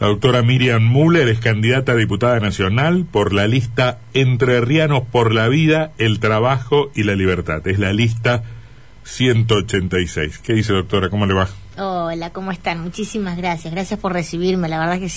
La 0.00 0.06
doctora 0.06 0.42
Miriam 0.42 0.82
Müller 0.92 1.28
es 1.28 1.40
candidata 1.40 1.92
a 1.92 1.96
diputada 1.96 2.38
nacional 2.38 3.04
por 3.10 3.32
la 3.32 3.48
lista 3.48 3.98
Entrerrianos 4.14 5.02
por 5.02 5.34
la 5.34 5.48
Vida, 5.48 5.90
el 5.98 6.20
Trabajo 6.20 6.92
y 6.94 7.02
la 7.02 7.16
Libertad. 7.16 7.66
Es 7.66 7.80
la 7.80 7.92
lista 7.92 8.44
186. 9.02 10.38
¿Qué 10.38 10.52
dice, 10.52 10.72
doctora? 10.72 11.08
¿Cómo 11.10 11.26
le 11.26 11.34
va? 11.34 11.48
Hola, 11.78 12.30
¿cómo 12.30 12.52
están? 12.52 12.80
Muchísimas 12.80 13.36
gracias. 13.36 13.72
Gracias 13.74 13.98
por 13.98 14.12
recibirme. 14.12 14.68
La 14.68 14.78
verdad 14.78 15.00
que 15.00 15.10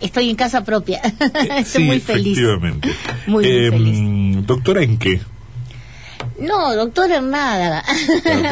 estoy 0.00 0.30
en 0.30 0.36
casa 0.36 0.64
propia. 0.64 1.00
estoy 1.58 1.84
muy 1.84 2.00
feliz. 2.00 2.38
Efectivamente. 2.38 2.88
Muy, 3.26 3.44
muy 3.44 3.46
Eh, 3.46 3.70
feliz. 3.70 4.46
Doctora, 4.46 4.82
¿en 4.82 4.96
qué? 4.98 5.20
No, 6.38 6.74
doctora 6.74 7.16
en 7.18 7.30
nada. 7.30 7.84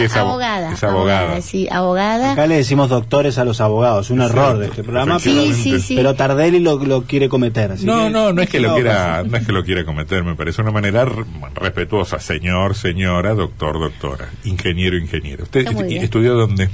es 0.01 0.15
abo- 0.15 0.21
abogada. 0.31 0.73
es 0.73 0.85
abogada. 0.85 1.41
Sí, 1.41 1.69
abogada. 1.71 2.33
Acá 2.33 2.47
le 2.47 2.57
decimos 2.57 2.89
doctores 2.91 3.39
a 3.39 3.45
los 3.45 3.61
abogados, 3.61 4.11
un 4.11 4.21
error 4.21 4.59
de 4.59 4.67
este 4.67 4.83
programa, 4.83 5.19
Sí, 5.19 5.35
pero, 5.43 5.55
sí, 5.57 5.81
sí. 5.81 5.97
pero 5.97 6.15
Tardelli 6.15 6.61
lo, 6.61 6.79
lo 6.85 7.05
quiere 7.05 7.29
cometer. 7.29 7.73
así 7.73 7.87
No, 7.87 8.05
que- 8.05 8.11
no, 8.11 8.33
no 8.33 8.43
es 8.43 8.49
que 8.51 8.61
lo 8.61 8.75
quiera, 8.75 9.23
no 9.25 9.37
es 9.37 9.47
que 9.47 9.53
lo 9.53 9.65
quiera 9.65 9.85
cometer, 9.85 10.23
me 10.25 10.35
parece 10.35 10.61
una 10.63 10.71
manera 10.71 11.07
respetuosa, 11.55 12.21
señor, 12.21 12.75
señora, 12.77 13.35
doctor, 13.35 13.81
doctora, 13.81 14.29
ingeniero, 14.45 14.97
ingeniero. 14.99 15.45
¿Usted 15.45 15.67
estudió 16.03 16.35
dónde? 16.35 16.69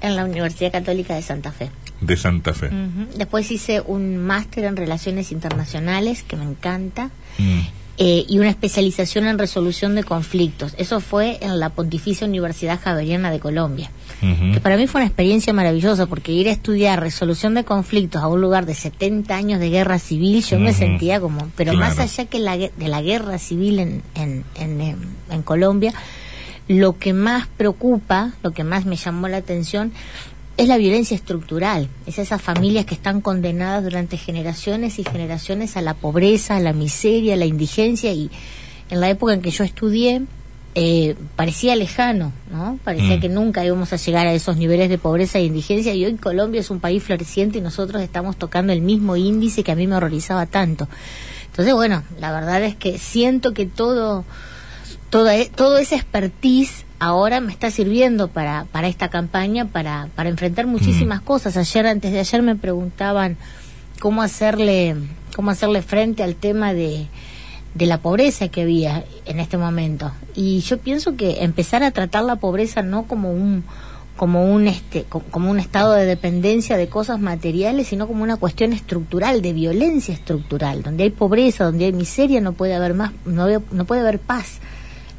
En 0.00 0.14
la 0.16 0.24
Universidad 0.24 0.70
Católica 0.70 1.14
de 1.14 1.22
Santa 1.22 1.50
Fe. 1.50 1.70
De 2.00 2.16
Santa 2.16 2.54
Fe. 2.54 2.70
Después 3.16 3.50
hice 3.50 3.80
un 3.84 4.18
máster 4.18 4.64
en 4.64 4.76
Relaciones 4.76 5.32
Internacionales, 5.32 6.22
que 6.22 6.36
me 6.36 6.44
encanta. 6.44 7.10
Mm. 7.38 7.60
Eh, 8.00 8.24
y 8.28 8.38
una 8.38 8.48
especialización 8.48 9.26
en 9.26 9.38
resolución 9.38 9.96
de 9.96 10.04
conflictos. 10.04 10.72
Eso 10.78 11.00
fue 11.00 11.38
en 11.40 11.58
la 11.58 11.70
Pontificia 11.70 12.28
Universidad 12.28 12.78
Javeriana 12.80 13.32
de 13.32 13.40
Colombia. 13.40 13.90
Que 14.20 14.60
para 14.60 14.76
mí 14.76 14.86
fue 14.86 15.00
una 15.00 15.06
experiencia 15.06 15.52
maravillosa 15.52 16.06
porque 16.06 16.32
ir 16.32 16.48
a 16.48 16.52
estudiar 16.52 17.00
resolución 17.00 17.54
de 17.54 17.64
conflictos 17.64 18.22
a 18.22 18.28
un 18.28 18.40
lugar 18.40 18.66
de 18.66 18.74
70 18.74 19.34
años 19.34 19.60
de 19.60 19.70
guerra 19.70 19.98
civil, 19.98 20.44
yo 20.44 20.58
me 20.58 20.72
sentía 20.72 21.20
como, 21.20 21.50
pero 21.56 21.72
más 21.74 21.98
allá 21.98 22.26
que 22.26 22.38
la, 22.38 22.56
de 22.56 22.88
la 22.88 23.02
guerra 23.02 23.38
civil 23.38 23.78
en, 23.78 24.02
en, 24.14 24.44
en, 24.56 24.96
en 25.30 25.42
Colombia, 25.42 25.92
lo 26.68 26.98
que 26.98 27.12
más 27.12 27.48
preocupa, 27.48 28.32
lo 28.42 28.52
que 28.52 28.62
más 28.62 28.86
me 28.86 28.96
llamó 28.96 29.28
la 29.28 29.38
atención, 29.38 29.92
es 30.58 30.68
la 30.68 30.76
violencia 30.76 31.14
estructural, 31.14 31.88
es 32.06 32.18
esas 32.18 32.42
familias 32.42 32.84
que 32.84 32.94
están 32.94 33.20
condenadas 33.22 33.82
durante 33.84 34.16
generaciones 34.18 34.98
y 34.98 35.04
generaciones 35.04 35.76
a 35.78 35.80
la 35.82 35.94
pobreza, 35.94 36.56
a 36.56 36.60
la 36.60 36.72
miseria, 36.74 37.32
a 37.34 37.36
la 37.38 37.46
indigencia 37.46 38.12
y 38.12 38.30
en 38.90 39.00
la 39.00 39.08
época 39.08 39.32
en 39.32 39.40
que 39.40 39.50
yo 39.50 39.64
estudié 39.64 40.22
eh, 40.74 41.16
parecía 41.34 41.74
lejano, 41.74 42.32
¿no? 42.52 42.78
Parecía 42.84 43.16
Mm. 43.16 43.20
que 43.20 43.28
nunca 43.28 43.64
íbamos 43.64 43.92
a 43.92 43.96
llegar 43.96 44.26
a 44.26 44.32
esos 44.34 44.56
niveles 44.58 44.88
de 44.90 44.98
pobreza 44.98 45.38
e 45.38 45.44
indigencia 45.44 45.94
y 45.94 46.04
hoy 46.04 46.14
Colombia 46.16 46.60
es 46.60 46.70
un 46.70 46.78
país 46.78 47.02
floreciente 47.02 47.58
y 47.58 47.60
nosotros 47.60 48.00
estamos 48.02 48.36
tocando 48.36 48.72
el 48.72 48.80
mismo 48.82 49.16
índice 49.16 49.64
que 49.64 49.72
a 49.72 49.74
mí 49.76 49.86
me 49.86 49.96
horrorizaba 49.96 50.46
tanto. 50.46 50.86
Entonces, 51.50 51.74
bueno, 51.74 52.04
la 52.20 52.30
verdad 52.32 52.62
es 52.62 52.76
que 52.76 52.98
siento 52.98 53.54
que 53.54 53.66
todo 53.66 54.24
toda, 55.10 55.36
e- 55.36 55.46
todo 55.54 55.78
ese 55.78 55.96
expertise 55.96 56.84
ahora 56.98 57.40
me 57.40 57.52
está 57.52 57.70
sirviendo 57.70 58.28
para, 58.28 58.64
para 58.72 58.88
esta 58.88 59.08
campaña, 59.08 59.66
para, 59.66 60.08
para 60.14 60.28
enfrentar 60.28 60.66
muchísimas 60.66 61.20
cosas. 61.20 61.56
Ayer, 61.56 61.86
antes 61.86 62.12
de 62.12 62.20
ayer, 62.20 62.42
me 62.42 62.56
preguntaban 62.56 63.36
cómo 64.00 64.22
hacerle, 64.22 64.96
cómo 65.36 65.50
hacerle 65.50 65.82
frente 65.82 66.22
al 66.22 66.34
tema 66.36 66.72
de, 66.74 67.06
de 67.74 67.86
la 67.86 67.98
pobreza 68.00 68.48
que 68.48 68.62
había 68.62 69.04
en 69.26 69.40
este 69.40 69.58
momento. 69.58 70.12
Y 70.34 70.60
yo 70.60 70.78
pienso 70.78 71.16
que 71.16 71.42
empezar 71.44 71.82
a 71.82 71.90
tratar 71.90 72.24
la 72.24 72.36
pobreza 72.36 72.82
no 72.82 73.04
como 73.04 73.32
un 73.32 73.64
como 74.16 74.52
un 74.52 74.66
este 74.66 75.04
co- 75.04 75.22
como 75.30 75.48
un 75.48 75.60
estado 75.60 75.92
de 75.92 76.04
dependencia 76.04 76.76
de 76.76 76.88
cosas 76.88 77.20
materiales 77.20 77.86
sino 77.86 78.08
como 78.08 78.24
una 78.24 78.36
cuestión 78.36 78.72
estructural 78.72 79.42
de 79.42 79.52
violencia 79.52 80.12
estructural 80.12 80.82
donde 80.82 81.04
hay 81.04 81.10
pobreza 81.10 81.62
donde 81.62 81.84
hay 81.84 81.92
miseria 81.92 82.40
no 82.40 82.52
puede 82.52 82.74
haber 82.74 82.94
más 82.94 83.12
no, 83.24 83.46
no 83.70 83.84
puede 83.84 84.00
haber 84.00 84.18
paz 84.18 84.58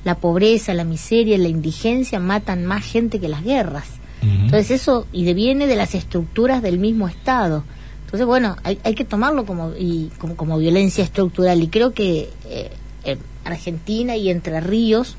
la 0.04 0.16
pobreza 0.16 0.74
la 0.74 0.84
miseria 0.84 1.38
la 1.38 1.48
indigencia 1.48 2.20
matan 2.20 2.66
más 2.66 2.84
gente 2.84 3.20
que 3.20 3.30
las 3.30 3.44
guerras 3.44 4.00
entonces 4.22 4.72
eso 4.72 5.08
y 5.12 5.24
deviene 5.26 5.68
de 5.68 5.76
las 5.76 5.96
estructuras 5.96 6.62
del 6.62 6.78
mismo 6.78 7.08
Estado. 7.08 7.64
Entonces, 8.06 8.26
bueno, 8.26 8.58
hay, 8.64 8.80
hay 8.84 8.96
que 8.96 9.06
tomarlo 9.06 9.46
como, 9.46 9.72
y, 9.78 10.12
como, 10.18 10.36
como 10.36 10.58
violencia 10.58 11.04
estructural. 11.04 11.62
Y 11.62 11.68
creo 11.68 11.94
que 11.94 12.30
eh, 12.46 12.72
en 13.04 13.20
Argentina 13.46 14.16
y 14.16 14.30
Entre 14.30 14.60
Ríos, 14.62 15.16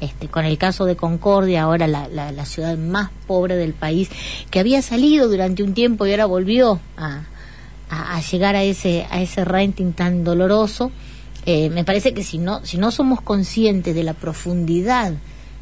este, 0.00 0.28
con 0.28 0.44
el 0.44 0.56
caso 0.56 0.84
de 0.84 0.96
Concordia, 0.96 1.62
ahora 1.62 1.88
la, 1.88 2.08
la, 2.08 2.32
la 2.32 2.44
ciudad 2.46 2.78
más 2.78 3.10
pobre 3.26 3.56
del 3.56 3.74
país, 3.74 4.08
que 4.50 4.60
había 4.60 4.80
salido 4.82 5.28
durante 5.28 5.62
un 5.62 5.74
tiempo 5.74 6.06
y 6.06 6.12
ahora 6.12 6.26
volvió 6.26 6.80
a, 6.96 7.24
a, 7.90 8.16
a 8.16 8.20
llegar 8.20 8.54
a 8.54 8.62
ese, 8.62 9.06
a 9.10 9.20
ese 9.20 9.44
ranking 9.44 9.92
tan 9.92 10.22
doloroso, 10.22 10.92
eh, 11.46 11.70
me 11.70 11.84
parece 11.84 12.12
que 12.14 12.22
si 12.22 12.38
no, 12.38 12.64
si 12.64 12.78
no 12.78 12.90
somos 12.90 13.20
conscientes 13.20 13.94
de 13.94 14.02
la 14.02 14.14
profundidad 14.14 15.12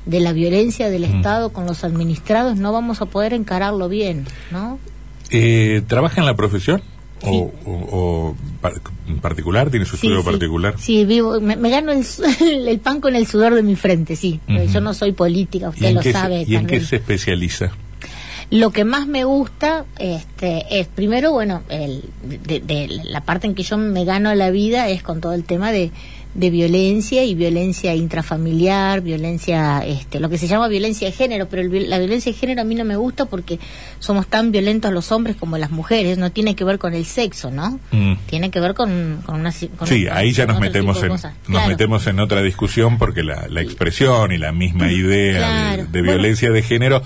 de 0.04 0.20
la 0.20 0.32
violencia 0.32 0.88
del 0.90 1.02
Mm. 1.08 1.16
Estado 1.16 1.50
con 1.52 1.66
los 1.66 1.82
administrados, 1.84 2.56
no 2.56 2.72
vamos 2.72 3.00
a 3.02 3.06
poder 3.06 3.32
encararlo 3.32 3.88
bien, 3.88 4.24
¿no? 4.52 4.78
Eh, 5.30 5.82
¿Trabaja 5.88 6.20
en 6.20 6.26
la 6.26 6.36
profesión? 6.36 6.80
Sí. 7.22 7.28
O, 7.30 7.52
o- 7.66 8.36
particular? 9.22 9.70
¿Tiene 9.70 9.86
su 9.86 9.96
Sí, 9.96 10.06
estudio 10.06 10.22
sí. 10.22 10.30
particular? 10.30 10.74
Sí, 10.78 11.04
vivo, 11.04 11.40
me, 11.40 11.56
me 11.56 11.70
gano 11.70 11.90
el, 11.92 12.78
pan 12.84 13.00
con 13.00 13.16
el 13.16 13.26
sudor 13.26 13.54
de 13.54 13.62
mi 13.62 13.74
frente, 13.74 14.16
sí. 14.16 14.40
Yo 14.72 14.80
no 14.80 14.92
soy 14.94 15.12
política, 15.12 15.66
¿Y 15.66 15.70
usted 15.70 15.92
lo 15.94 16.02
se, 16.02 16.12
sabe. 16.12 16.44
¿y 16.46 16.54
en 16.56 16.66
qué 16.66 16.80
se 16.80 16.96
especializa? 16.96 17.72
Lo 18.50 18.70
que 18.70 18.84
más 18.84 19.06
me 19.08 19.24
gusta 19.24 19.84
este, 19.98 20.78
es, 20.78 20.86
primero, 20.86 21.32
bueno, 21.32 21.62
el, 21.68 22.04
de, 22.22 22.60
de 22.60 23.00
la 23.04 23.22
parte 23.22 23.46
en 23.48 23.54
que 23.54 23.64
yo 23.64 23.76
me 23.76 24.04
gano 24.04 24.32
la 24.34 24.50
vida 24.50 24.88
es 24.88 25.02
con 25.02 25.20
todo 25.20 25.32
el 25.34 25.42
tema 25.42 25.72
de, 25.72 25.90
de 26.34 26.50
violencia 26.50 27.24
y 27.24 27.34
violencia 27.34 27.92
intrafamiliar, 27.96 29.00
violencia, 29.00 29.84
este, 29.84 30.20
lo 30.20 30.28
que 30.28 30.38
se 30.38 30.46
llama 30.46 30.68
violencia 30.68 31.08
de 31.08 31.12
género, 31.12 31.48
pero 31.48 31.62
el 31.62 31.90
la 31.90 31.98
violencia 31.98 32.30
de 32.30 32.38
género 32.38 32.60
a 32.60 32.64
mí 32.64 32.74
no 32.76 32.84
me 32.84 32.94
gusta 32.96 33.24
porque 33.24 33.58
somos 33.98 34.28
tan 34.28 34.52
violentos 34.52 34.92
los 34.92 35.10
hombres 35.10 35.34
como 35.34 35.58
las 35.58 35.70
mujeres, 35.72 36.16
no 36.18 36.30
tiene 36.30 36.54
que 36.54 36.62
ver 36.64 36.78
con 36.78 36.94
el 36.94 37.04
sexo, 37.04 37.50
¿no? 37.50 37.80
Mm. 37.90 38.14
Tiene 38.26 38.50
que 38.52 38.60
ver 38.60 38.74
con, 38.74 39.22
con 39.26 39.40
una... 39.40 39.52
con 39.76 39.88
Sí, 39.88 40.06
ahí 40.08 40.32
ya 40.32 40.46
nos 40.46 40.60
metemos 40.60 41.02
en 41.02 41.08
nos 41.08 41.20
Claro. 41.46 41.68
metemos 41.68 42.06
en 42.06 42.20
otra 42.20 42.42
discusión 42.42 42.96
porque 42.98 43.22
la, 43.24 43.48
la 43.48 43.60
expresión 43.62 44.30
y 44.30 44.38
la 44.38 44.52
misma 44.52 44.92
idea 44.92 45.32
de- 45.32 45.36
Claro. 45.38 45.82
de, 45.90 46.00
Bueno. 46.00 46.12
violencia 46.12 46.50
de 46.50 46.62
género 46.62 47.02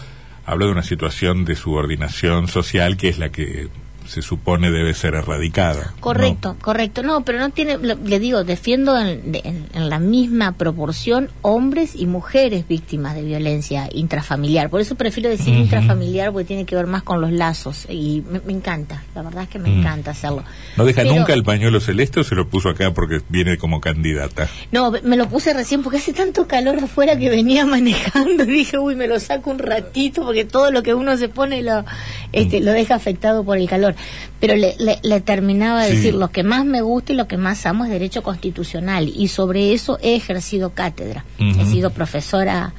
habla 0.51 0.67
de 0.67 0.73
una 0.73 0.83
situación 0.83 1.45
de 1.45 1.55
subordinación 1.55 2.49
social 2.49 2.97
que 2.97 3.09
es 3.09 3.19
la 3.19 3.31
que 3.31 3.69
se 4.11 4.23
supone 4.23 4.71
debe 4.73 4.93
ser 4.95 5.15
erradicada. 5.15 5.93
¿no? 5.95 6.01
Correcto, 6.01 6.57
correcto. 6.61 7.03
No, 7.05 7.21
pero 7.25 7.39
no 7.39 7.51
tiene, 7.51 7.79
le 7.79 8.19
digo, 8.19 8.43
defiendo 8.43 8.99
en, 8.99 9.31
de- 9.31 9.43
en- 9.45 9.67
en 9.73 9.89
la 9.89 9.99
misma 10.01 10.53
proporción 10.53 11.31
hombres 11.43 11.95
y 11.95 12.07
mujeres 12.07 12.67
víctimas 12.67 13.15
de 13.15 13.23
violencia 13.23 13.89
intrafamiliar. 13.93 14.69
Por 14.69 14.81
eso 14.81 14.97
prefiero 14.97 15.29
decir 15.31 15.55
intrafamiliar 15.55 16.33
porque 16.33 16.45
tiene 16.47 16.65
que 16.67 16.75
ver 16.75 16.87
más 16.89 17.03
con 17.05 17.21
los 17.21 17.31
lazos 17.31 17.87
y 17.89 18.25
me, 18.29 18.41
me 18.41 18.53
encanta, 18.53 19.03
la 19.15 19.23
verdad 19.23 19.45
es 19.45 19.49
que 19.49 19.59
me 19.61 19.69
Mm. 19.71 19.79
encanta 19.81 20.11
hacerlo. 20.11 20.43
¿No 20.77 20.85
deja 20.85 21.03
Pero- 21.03 21.15
nunca 21.15 21.33
el 21.33 21.45
pañuelo 21.45 21.79
celeste 21.81 22.19
o 22.21 22.25
se 22.25 22.35
lo 22.35 22.49
puso 22.49 22.69
acá 22.69 22.93
porque 22.93 23.21
viene 23.29 23.59
como 23.59 23.81
candidata? 23.81 24.49
No, 24.73 24.91
me 24.91 25.17
lo 25.17 25.29
puse 25.29 25.55
recién 25.55 25.83
porque 25.85 25.99
hace 25.99 26.13
tanto 26.13 26.49
calor 26.49 26.77
afuera 26.83 27.17
que 27.17 27.31
venía 27.31 27.65
manejando 27.67 28.43
y 28.43 28.47
dije, 28.49 28.77
uy, 28.79 28.97
me 28.97 29.07
lo 29.07 29.21
saco 29.21 29.51
un 29.51 29.61
ratito 29.61 30.25
porque 30.25 30.45
todo 30.45 30.73
lo 30.73 30.83
que 30.83 30.95
uno 30.95 31.17
se 31.17 31.29
pone 31.29 31.63
lo, 31.63 31.85
este, 32.33 32.61
lo 32.61 32.73
deja 32.73 32.97
afectado 32.97 33.45
por 33.45 33.57
el 33.57 33.69
calor. 33.69 33.95
Pero 34.41 34.57
le, 34.57 34.75
le- 34.79 34.99
le 35.03 35.21
terminaba 35.21 35.83
de 35.85 35.91
Sí. 35.91 35.97
decir, 35.97 36.15
lo 36.15 36.29
que 36.31 36.43
más 36.43 36.65
me 36.65 36.81
gusta 36.81 37.13
y 37.13 37.17
lo 37.17 37.29
que 37.29 37.37
más 37.37 37.67
amo 37.67 37.85
es 37.85 37.91
derecho 37.91 38.23
constitucional 38.23 39.13
y 39.15 39.29
sobre 39.29 39.73
eso 39.73 39.99
he 40.03 40.17
ejercido 40.17 40.71
cátedra. 40.71 41.25
He 41.39 41.65
sido 41.67 41.91
profesora 41.91 42.73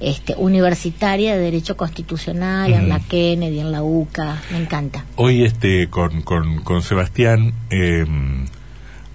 este, 0.00 0.34
universitaria 0.36 1.34
de 1.34 1.40
derecho 1.42 1.76
constitucional 1.76 2.72
en 2.72 2.88
la. 2.88 3.00
Kennedy, 3.00 3.58
en 3.58 3.72
la 3.72 3.82
UCA, 3.82 4.40
me 4.52 4.58
encanta. 4.58 5.04
Hoy 5.16 5.42
este 5.44 5.88
con, 5.88 6.22
con, 6.22 6.62
con 6.62 6.82
Sebastián 6.82 7.52
eh, 7.70 8.04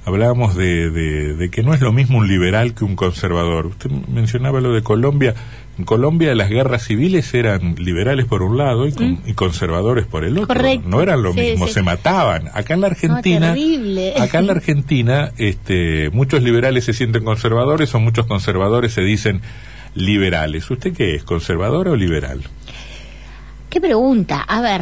hablábamos 0.06 0.56
de, 0.56 0.90
de, 0.90 1.36
de 1.36 1.50
que 1.50 1.64
no 1.64 1.74
es 1.74 1.82
lo 1.82 1.94
mismo 1.94 2.18
un 2.18 2.28
liberal 2.28 2.74
que 2.74 2.84
un 2.84 2.96
conservador. 2.96 3.68
Usted 3.68 3.90
mencionaba 3.90 4.60
lo 4.62 4.74
de 4.74 4.84
Colombia. 4.84 5.34
En 5.78 5.86
Colombia 5.86 6.36
las 6.36 6.50
guerras 6.50 6.84
civiles 6.84 7.34
eran 7.34 7.74
liberales 7.80 8.26
por 8.26 8.44
un 8.44 8.58
lado 8.60 8.86
y, 8.88 8.92
con- 8.92 9.20
y 9.26 9.34
conservadores 9.34 10.06
por 10.06 10.24
el 10.24 10.38
otro. 10.38 10.48
Correcto. 10.56 10.88
No 10.88 11.02
eran 11.02 11.24
lo 11.24 11.34
Sí, 11.34 11.40
mismo, 11.42 11.66
sí. 11.68 11.74
se 11.74 11.82
mataban. 11.82 12.50
Acá 12.54 12.76
en 12.76 12.82
la 12.82 12.88
Argentina, 12.88 13.54
terrible. 13.54 14.14
acá 14.22 14.38
en 14.40 14.46
la 14.48 14.54
Argentina, 14.54 15.32
este, 15.38 16.12
muchos 16.12 16.44
liberales 16.44 16.86
se 16.86 16.94
sienten 16.94 17.24
conservadores 17.24 17.94
o 17.96 18.00
muchos 18.00 18.28
conservadores 18.28 18.94
se 18.94 19.02
dicen 19.02 19.42
liberales. 19.96 20.70
¿Usted 20.70 20.94
qué 20.94 21.16
es, 21.16 21.24
conservador 21.24 21.88
o 21.88 21.96
liberal? 21.96 22.42
¿Qué 23.72 23.82
pregunta? 23.82 24.42
A 24.42 24.62
ver, 24.62 24.82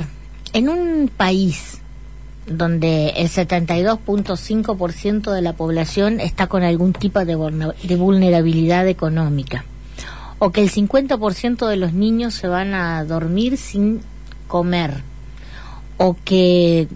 en 0.52 0.68
un 0.68 1.10
país 1.16 1.80
donde 2.48 3.10
el 3.16 3.30
72.5% 3.30 5.32
de 5.32 5.42
la 5.42 5.54
población 5.54 6.20
está 6.20 6.48
con 6.48 6.64
algún 6.64 6.92
tipo 6.94 7.24
de 7.24 7.36
vulnerabilidad 7.96 8.88
económica, 8.88 9.64
o 10.44 10.50
que 10.50 10.64
el 10.64 10.72
50% 10.72 11.68
de 11.68 11.78
los 11.78 11.94
niños 11.94 12.34
se 12.34 12.48
van 12.48 12.74
a 12.74 13.04
dormir 13.06 13.58
sin 13.58 14.02
comer, 14.48 15.04
o 15.98 16.18
que 16.26 16.88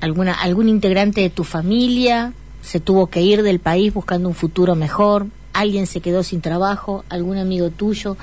alguna 0.00 0.32
algún 0.32 0.68
integrante 0.68 1.20
de 1.20 1.30
tu 1.30 1.44
familia 1.44 2.32
se 2.60 2.80
tuvo 2.80 3.06
que 3.06 3.22
ir 3.22 3.44
del 3.44 3.60
país 3.60 3.94
buscando 3.94 4.28
un 4.28 4.34
futuro 4.34 4.74
mejor, 4.74 5.28
alguien 5.52 5.86
se 5.86 6.00
quedó 6.00 6.24
sin 6.24 6.40
trabajo, 6.40 7.04
algún 7.08 7.38
amigo 7.38 7.70
tuyo 7.70 8.16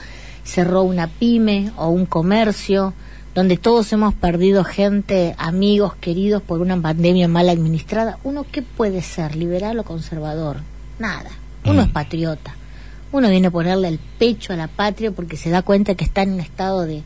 cerró 0.43 0.83
una 0.83 1.07
pyme 1.07 1.71
o 1.77 1.87
un 1.87 2.05
comercio, 2.05 2.93
donde 3.33 3.55
todos 3.55 3.93
hemos 3.93 4.13
perdido 4.13 4.65
gente, 4.65 5.35
amigos, 5.37 5.93
queridos 6.01 6.41
por 6.41 6.59
una 6.59 6.75
pandemia 6.81 7.29
mal 7.29 7.47
administrada. 7.47 8.17
¿Uno 8.25 8.45
qué 8.51 8.61
puede 8.61 9.01
ser, 9.03 9.37
liberal 9.37 9.79
o 9.79 9.85
conservador? 9.85 10.57
Nada. 10.99 11.29
Uno 11.63 11.83
Mm. 11.83 11.85
es 11.85 11.91
patriota. 11.93 12.55
Uno 13.11 13.29
viene 13.29 13.47
a 13.47 13.51
ponerle 13.51 13.87
el 13.89 13.99
pecho 14.17 14.53
a 14.53 14.55
la 14.55 14.67
patria 14.67 15.11
porque 15.11 15.37
se 15.37 15.49
da 15.49 15.61
cuenta 15.61 15.95
que 15.95 16.05
está 16.05 16.21
en 16.23 16.33
un 16.33 16.39
estado 16.39 16.85
de, 16.85 17.03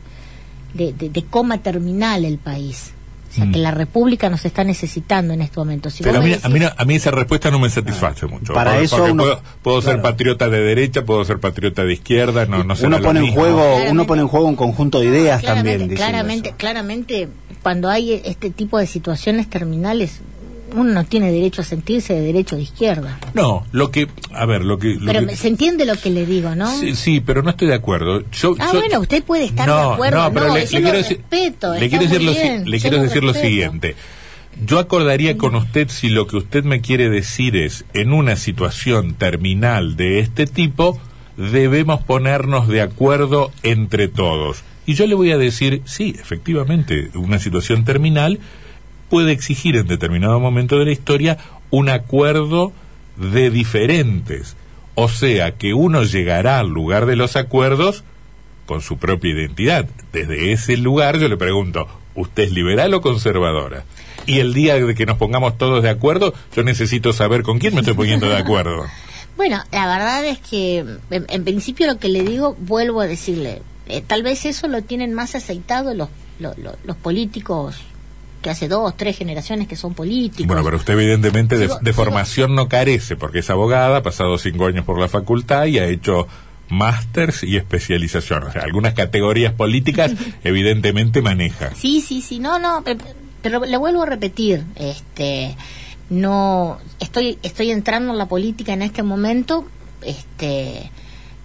de, 0.74 0.92
de- 0.92 1.08
de 1.10 1.24
coma 1.24 1.58
terminal 1.58 2.24
el 2.24 2.38
país. 2.38 2.92
O 3.28 3.34
sea, 3.36 3.44
Mm. 3.44 3.52
que 3.52 3.58
la 3.58 3.70
República 3.72 4.30
nos 4.30 4.44
está 4.44 4.62
necesitando 4.62 5.34
en 5.34 5.42
este 5.42 5.58
momento. 5.58 5.90
Si 5.90 6.02
Pero 6.04 6.18
a 6.20 6.22
mí, 6.22 6.32
a, 6.40 6.48
mí, 6.48 6.58
decís- 6.60 6.62
no- 6.62 6.72
a 6.76 6.84
mí 6.84 6.94
esa 6.94 7.10
respuesta 7.10 7.50
no 7.50 7.58
me 7.58 7.68
satisface 7.68 8.24
mucho. 8.26 8.54
Para 8.54 8.70
Porque- 8.70 8.84
eso 8.84 8.96
porque 8.98 9.12
uno- 9.12 9.22
puedo, 9.24 9.42
puedo 9.62 9.82
ser 9.82 10.00
patriota 10.00 10.48
de 10.48 10.60
derecha, 10.60 11.04
puedo 11.04 11.24
ser 11.24 11.38
patriota 11.40 11.84
de 11.84 11.92
izquierda, 11.92 12.46
no, 12.46 12.62
no 12.62 12.74
uno 12.80 13.00
pone 13.02 13.20
en 13.20 13.32
juego, 13.34 13.58
Claramente. 13.58 13.90
uno 13.92 14.06
pone 14.06 14.22
en 14.22 14.28
juego 14.28 14.46
un 14.46 14.56
conjunto 14.56 15.00
de 15.00 15.06
ideas 15.06 15.40
claramente, 15.40 15.78
también. 15.80 15.96
claramente, 15.98 16.54
claramente, 16.56 17.28
cuando 17.62 17.90
hay 17.90 18.22
este 18.24 18.50
tipo 18.50 18.78
de 18.78 18.86
situaciones 18.86 19.50
terminales, 19.50 20.20
uno 20.76 20.92
no 20.92 21.04
tiene 21.04 21.32
derecho 21.32 21.62
a 21.62 21.64
sentirse 21.64 22.14
de 22.14 22.20
derecho 22.20 22.56
de 22.56 22.62
izquierda. 22.62 23.18
No, 23.34 23.66
lo 23.72 23.90
que, 23.90 24.06
a 24.32 24.46
ver, 24.46 24.64
lo 24.64 24.78
que... 24.78 24.94
lo 24.94 25.06
Pero 25.12 25.26
que- 25.26 25.36
se 25.36 25.48
entiende 25.48 25.84
lo 25.86 25.96
que 25.96 26.10
le 26.10 26.24
digo, 26.26 26.54
¿no? 26.54 26.70
Sí, 26.78 26.94
sí, 26.94 27.20
pero 27.20 27.42
no 27.42 27.50
estoy 27.50 27.68
de 27.68 27.74
acuerdo. 27.74 28.22
Yo, 28.30 28.54
Ah, 28.58 28.70
yo- 28.72 28.78
bueno, 28.80 29.00
usted 29.00 29.22
puede 29.24 29.44
estar 29.44 29.66
no, 29.66 29.88
de 29.88 29.94
acuerdo. 29.94 30.22
No, 30.22 30.32
pero 30.32 30.46
No, 30.48 30.54
le, 30.54 30.60
le 30.60 30.66
quiero 30.68 30.92
decir, 30.92 31.16
respeto, 31.18 31.74
le 31.74 31.88
quiero 31.88 32.04
decir, 32.04 32.22
lo, 32.22 32.32
le 32.70 32.80
quiero 32.80 33.02
decir 33.02 33.34
siguiente. 33.34 33.96
Yo 34.64 34.78
acordaría 34.78 35.36
con 35.36 35.54
usted 35.54 35.88
si 35.90 36.08
lo 36.08 36.26
que 36.26 36.36
usted 36.38 36.64
me 36.64 36.80
quiere 36.80 37.10
decir 37.10 37.56
es, 37.56 37.84
en 37.92 38.12
una 38.12 38.36
situación 38.36 39.14
terminal 39.14 39.96
de 39.96 40.20
este 40.20 40.46
tipo, 40.46 40.98
debemos 41.36 42.02
ponernos 42.02 42.66
de 42.68 42.80
acuerdo 42.80 43.52
entre 43.62 44.08
todos. 44.08 44.62
Y 44.86 44.94
yo 44.94 45.06
le 45.06 45.14
voy 45.14 45.30
a 45.32 45.36
decir, 45.36 45.82
sí, 45.84 46.14
efectivamente, 46.18 47.10
una 47.14 47.38
situación 47.38 47.84
terminal 47.84 48.38
puede 49.08 49.32
exigir 49.32 49.76
en 49.76 49.86
determinado 49.86 50.40
momento 50.40 50.78
de 50.78 50.84
la 50.86 50.92
historia 50.92 51.38
un 51.70 51.88
acuerdo 51.88 52.72
de 53.16 53.50
diferentes. 53.50 54.56
O 54.94 55.08
sea, 55.08 55.52
que 55.52 55.74
uno 55.74 56.02
llegará 56.04 56.58
al 56.58 56.68
lugar 56.68 57.06
de 57.06 57.16
los 57.16 57.36
acuerdos 57.36 58.02
con 58.66 58.80
su 58.80 58.96
propia 58.98 59.32
identidad. 59.32 59.86
Desde 60.12 60.52
ese 60.52 60.76
lugar 60.76 61.18
yo 61.18 61.28
le 61.28 61.36
pregunto, 61.36 61.86
¿usted 62.14 62.44
es 62.44 62.52
liberal 62.52 62.94
o 62.94 63.00
conservadora? 63.00 63.84
Y 64.26 64.40
el 64.40 64.54
día 64.54 64.74
de 64.74 64.94
que 64.94 65.06
nos 65.06 65.18
pongamos 65.18 65.56
todos 65.58 65.82
de 65.82 65.90
acuerdo, 65.90 66.34
yo 66.54 66.62
necesito 66.64 67.12
saber 67.12 67.42
con 67.42 67.58
quién 67.58 67.74
me 67.74 67.80
estoy 67.80 67.94
poniendo 67.94 68.28
de 68.28 68.36
acuerdo. 68.36 68.84
Bueno, 69.36 69.62
la 69.70 69.86
verdad 69.86 70.24
es 70.24 70.38
que 70.38 70.82
en, 71.10 71.44
principio 71.44 71.86
lo 71.86 71.98
que 71.98 72.08
le 72.08 72.22
digo, 72.22 72.56
vuelvo 72.58 73.02
a 73.02 73.06
decirle, 73.06 73.60
eh, 73.86 74.00
tal 74.00 74.22
vez 74.22 74.46
eso 74.46 74.66
lo 74.66 74.80
tienen 74.80 75.12
más 75.12 75.34
aceitado 75.34 75.92
los, 75.92 76.08
lo- 76.38 76.54
lo- 76.56 76.76
los 76.84 76.96
políticos 76.96 77.76
que 78.46 78.50
hace 78.50 78.68
dos, 78.68 78.96
tres 78.96 79.18
generaciones 79.18 79.66
que 79.66 79.74
son 79.74 79.92
políticos. 79.92 80.46
Bueno, 80.46 80.62
pero 80.62 80.76
usted 80.76 80.92
evidentemente 80.94 81.58
de, 81.58 81.68
de 81.80 81.92
formación 81.92 82.54
no 82.54 82.68
carece, 82.68 83.16
porque 83.16 83.40
es 83.40 83.50
abogada, 83.50 83.96
ha 83.96 84.02
pasado 84.04 84.38
cinco 84.38 84.66
años 84.66 84.84
por 84.84 85.00
la 85.00 85.08
facultad 85.08 85.64
y 85.66 85.80
ha 85.80 85.86
hecho 85.86 86.28
másters 86.68 87.42
y 87.42 87.56
especialización. 87.56 88.44
O 88.44 88.52
sea, 88.52 88.62
algunas 88.62 88.94
categorías 88.94 89.52
políticas 89.52 90.12
evidentemente 90.44 91.22
maneja. 91.22 91.72
Sí, 91.74 92.00
sí, 92.00 92.22
sí, 92.22 92.38
no, 92.38 92.60
no, 92.60 92.82
pe- 92.84 92.96
pero 93.42 93.64
le 93.64 93.76
vuelvo 93.76 94.04
a 94.04 94.06
repetir, 94.06 94.64
este, 94.76 95.56
no, 96.08 96.78
estoy, 97.00 97.38
estoy 97.42 97.72
entrando 97.72 98.12
en 98.12 98.18
la 98.18 98.26
política 98.26 98.72
en 98.74 98.82
este 98.82 99.02
momento, 99.02 99.66
este, 100.02 100.90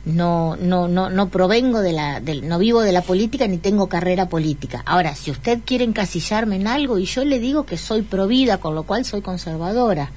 no, 0.06 0.56
no, 0.56 0.88
no, 0.88 1.10
no 1.10 1.30
provengo 1.30 1.82
de 1.82 1.94
la, 1.94 2.20
del, 2.20 2.48
no 2.48 2.58
vivo 2.58 2.82
de 2.82 2.92
la 2.92 3.02
política 3.02 3.48
ni 3.48 3.58
tengo 3.58 3.88
carrera 3.88 4.30
política. 4.30 4.82
Ahora, 4.86 5.16
si 5.16 5.32
usted 5.32 5.60
quiere 5.66 5.84
encasillarme 5.84 6.56
en 6.56 6.68
algo 6.68 6.98
y 6.98 7.06
yo 7.06 7.24
le 7.24 7.40
digo 7.40 7.66
que 7.66 7.78
soy 7.78 8.02
provida, 8.02 8.58
con 8.58 8.74
lo 8.74 8.84
cual 8.84 9.06
soy 9.06 9.22
conservadora, 9.22 10.12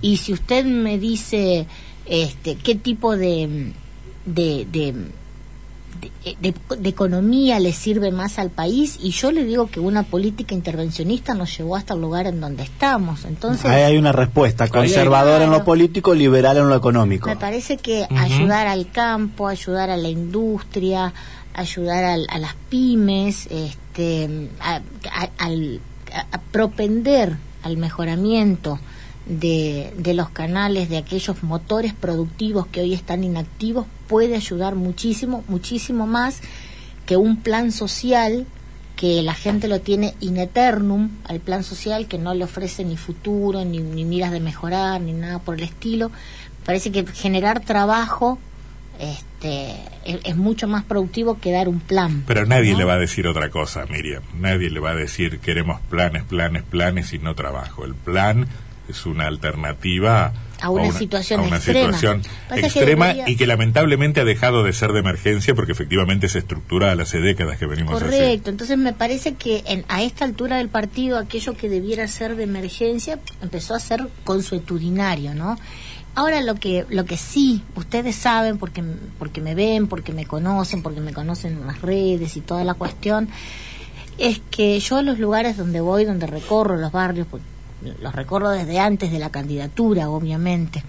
y 0.00 0.16
si 0.16 0.32
usted 0.32 0.64
me 0.64 0.98
dice, 0.98 1.66
este, 2.06 2.56
qué 2.56 2.74
tipo 2.74 3.16
de, 3.16 3.72
de, 4.24 4.66
de 4.70 4.94
de, 6.00 6.36
de- 6.40 6.76
de 6.78 6.88
economía 6.88 7.60
le 7.60 7.72
sirve 7.72 8.10
más 8.10 8.38
al 8.38 8.50
país 8.50 8.98
y 9.02 9.10
yo 9.10 9.30
le 9.32 9.44
digo 9.44 9.68
que 9.70 9.80
una 9.80 10.02
política 10.02 10.54
intervencionista 10.54 11.34
nos 11.34 11.56
llevó 11.56 11.76
hasta 11.76 11.94
el 11.94 12.00
lugar 12.00 12.26
en 12.26 12.40
donde 12.40 12.62
estamos. 12.62 13.24
Entonces, 13.24 13.64
Ahí 13.66 13.82
hay 13.82 13.96
una 13.98 14.12
respuesta, 14.12 14.68
conservadora 14.68 15.44
en 15.44 15.50
lo 15.50 15.64
político, 15.64 16.14
liberal 16.14 16.56
en 16.56 16.68
lo 16.68 16.76
económico. 16.76 17.28
me 17.28 17.36
parece 17.36 17.76
que 17.76 18.06
Ujú. 18.10 18.18
ayudar 18.18 18.66
al 18.66 18.90
campo, 18.90 19.48
ayudar 19.48 19.90
a 19.90 19.96
la 19.96 20.08
industria, 20.08 21.12
ayudar 21.54 22.04
al- 22.04 22.26
a 22.30 22.38
las 22.38 22.54
pymes, 22.68 23.46
este, 23.50 24.48
a, 24.60 24.76
a- 25.12 25.30
al- 25.38 25.80
a- 26.12 26.26
a 26.36 26.40
propender 26.52 27.36
al 27.62 27.76
mejoramiento 27.76 28.78
de, 29.26 29.92
de 29.96 30.14
los 30.14 30.30
canales, 30.30 30.88
de 30.88 30.98
aquellos 30.98 31.42
motores 31.42 31.94
productivos 31.94 32.66
que 32.66 32.80
hoy 32.80 32.94
están 32.94 33.24
inactivos, 33.24 33.86
puede 34.08 34.36
ayudar 34.36 34.74
muchísimo, 34.74 35.44
muchísimo 35.48 36.06
más 36.06 36.40
que 37.06 37.16
un 37.16 37.36
plan 37.42 37.72
social 37.72 38.46
que 38.96 39.22
la 39.22 39.32
gente 39.32 39.66
lo 39.66 39.80
tiene 39.80 40.14
in 40.20 40.36
eternum, 40.36 41.10
al 41.24 41.40
plan 41.40 41.64
social 41.64 42.06
que 42.06 42.18
no 42.18 42.34
le 42.34 42.44
ofrece 42.44 42.84
ni 42.84 42.98
futuro, 42.98 43.64
ni, 43.64 43.78
ni 43.78 44.04
miras 44.04 44.30
de 44.30 44.40
mejorar, 44.40 45.00
ni 45.00 45.14
nada 45.14 45.38
por 45.38 45.54
el 45.54 45.62
estilo. 45.62 46.10
Parece 46.66 46.92
que 46.92 47.06
generar 47.06 47.60
trabajo 47.60 48.38
este, 48.98 49.70
es, 50.04 50.20
es 50.22 50.36
mucho 50.36 50.68
más 50.68 50.84
productivo 50.84 51.40
que 51.40 51.50
dar 51.50 51.68
un 51.68 51.80
plan. 51.80 52.24
Pero 52.26 52.44
nadie 52.44 52.72
¿no? 52.72 52.78
le 52.80 52.84
va 52.84 52.94
a 52.94 52.98
decir 52.98 53.26
otra 53.26 53.48
cosa, 53.48 53.86
Miriam. 53.86 54.22
Nadie 54.38 54.68
le 54.68 54.80
va 54.80 54.90
a 54.90 54.94
decir 54.94 55.40
queremos 55.40 55.80
planes, 55.88 56.24
planes, 56.24 56.62
planes 56.64 57.14
y 57.14 57.18
no 57.18 57.34
trabajo. 57.34 57.86
El 57.86 57.94
plan 57.94 58.46
es 58.90 59.06
una 59.06 59.26
alternativa 59.26 60.32
A 60.60 60.70
una 60.70 60.92
situación 60.92 61.40
a 61.40 61.42
una 61.44 61.56
extrema. 61.56 61.96
situación 61.96 62.22
Pasa 62.48 62.60
que 62.60 62.66
extrema 62.66 63.06
debería- 63.08 63.28
y 63.28 63.36
que 63.36 63.46
lamentablemente 63.46 64.20
ha 64.20 64.24
dejado 64.24 64.62
de 64.62 64.72
ser 64.72 64.92
de 64.92 65.00
emergencia 65.00 65.54
porque 65.54 65.72
efectivamente 65.72 66.26
es 66.26 66.36
estructural 66.36 67.00
hace 67.00 67.20
décadas 67.20 67.58
que 67.58 67.66
venimos 67.66 67.94
así. 67.94 68.04
Correcto, 68.04 68.50
entonces 68.50 68.76
me 68.78 68.92
parece 68.92 69.34
que 69.34 69.62
en, 69.66 69.84
a 69.88 70.02
esta 70.02 70.24
altura 70.24 70.58
del 70.58 70.68
partido 70.68 71.18
aquello 71.18 71.56
que 71.56 71.68
debiera 71.68 72.06
ser 72.08 72.36
de 72.36 72.42
emergencia 72.44 73.18
empezó 73.42 73.74
a 73.74 73.80
ser 73.80 74.06
consuetudinario, 74.24 75.34
¿no? 75.34 75.58
Ahora 76.16 76.42
lo 76.42 76.56
que 76.56 76.84
lo 76.88 77.04
que 77.04 77.16
sí 77.16 77.62
ustedes 77.76 78.16
saben 78.16 78.58
porque 78.58 78.82
porque 79.18 79.40
me 79.40 79.54
ven, 79.54 79.86
porque 79.86 80.12
me 80.12 80.26
conocen, 80.26 80.82
porque 80.82 81.00
me 81.00 81.12
conocen 81.12 81.52
en 81.52 81.66
las 81.68 81.80
redes 81.82 82.36
y 82.36 82.40
toda 82.40 82.64
la 82.64 82.74
cuestión 82.74 83.28
es 84.18 84.42
que 84.50 84.78
yo 84.80 85.02
los 85.02 85.18
lugares 85.20 85.56
donde 85.56 85.80
voy, 85.80 86.04
donde 86.04 86.26
recorro 86.26 86.76
los 86.76 86.90
barrios, 86.92 87.26
los 88.00 88.14
recorro 88.14 88.50
desde 88.50 88.78
antes 88.78 89.10
de 89.12 89.18
la 89.18 89.30
candidatura, 89.30 90.08
obviamente. 90.10 90.82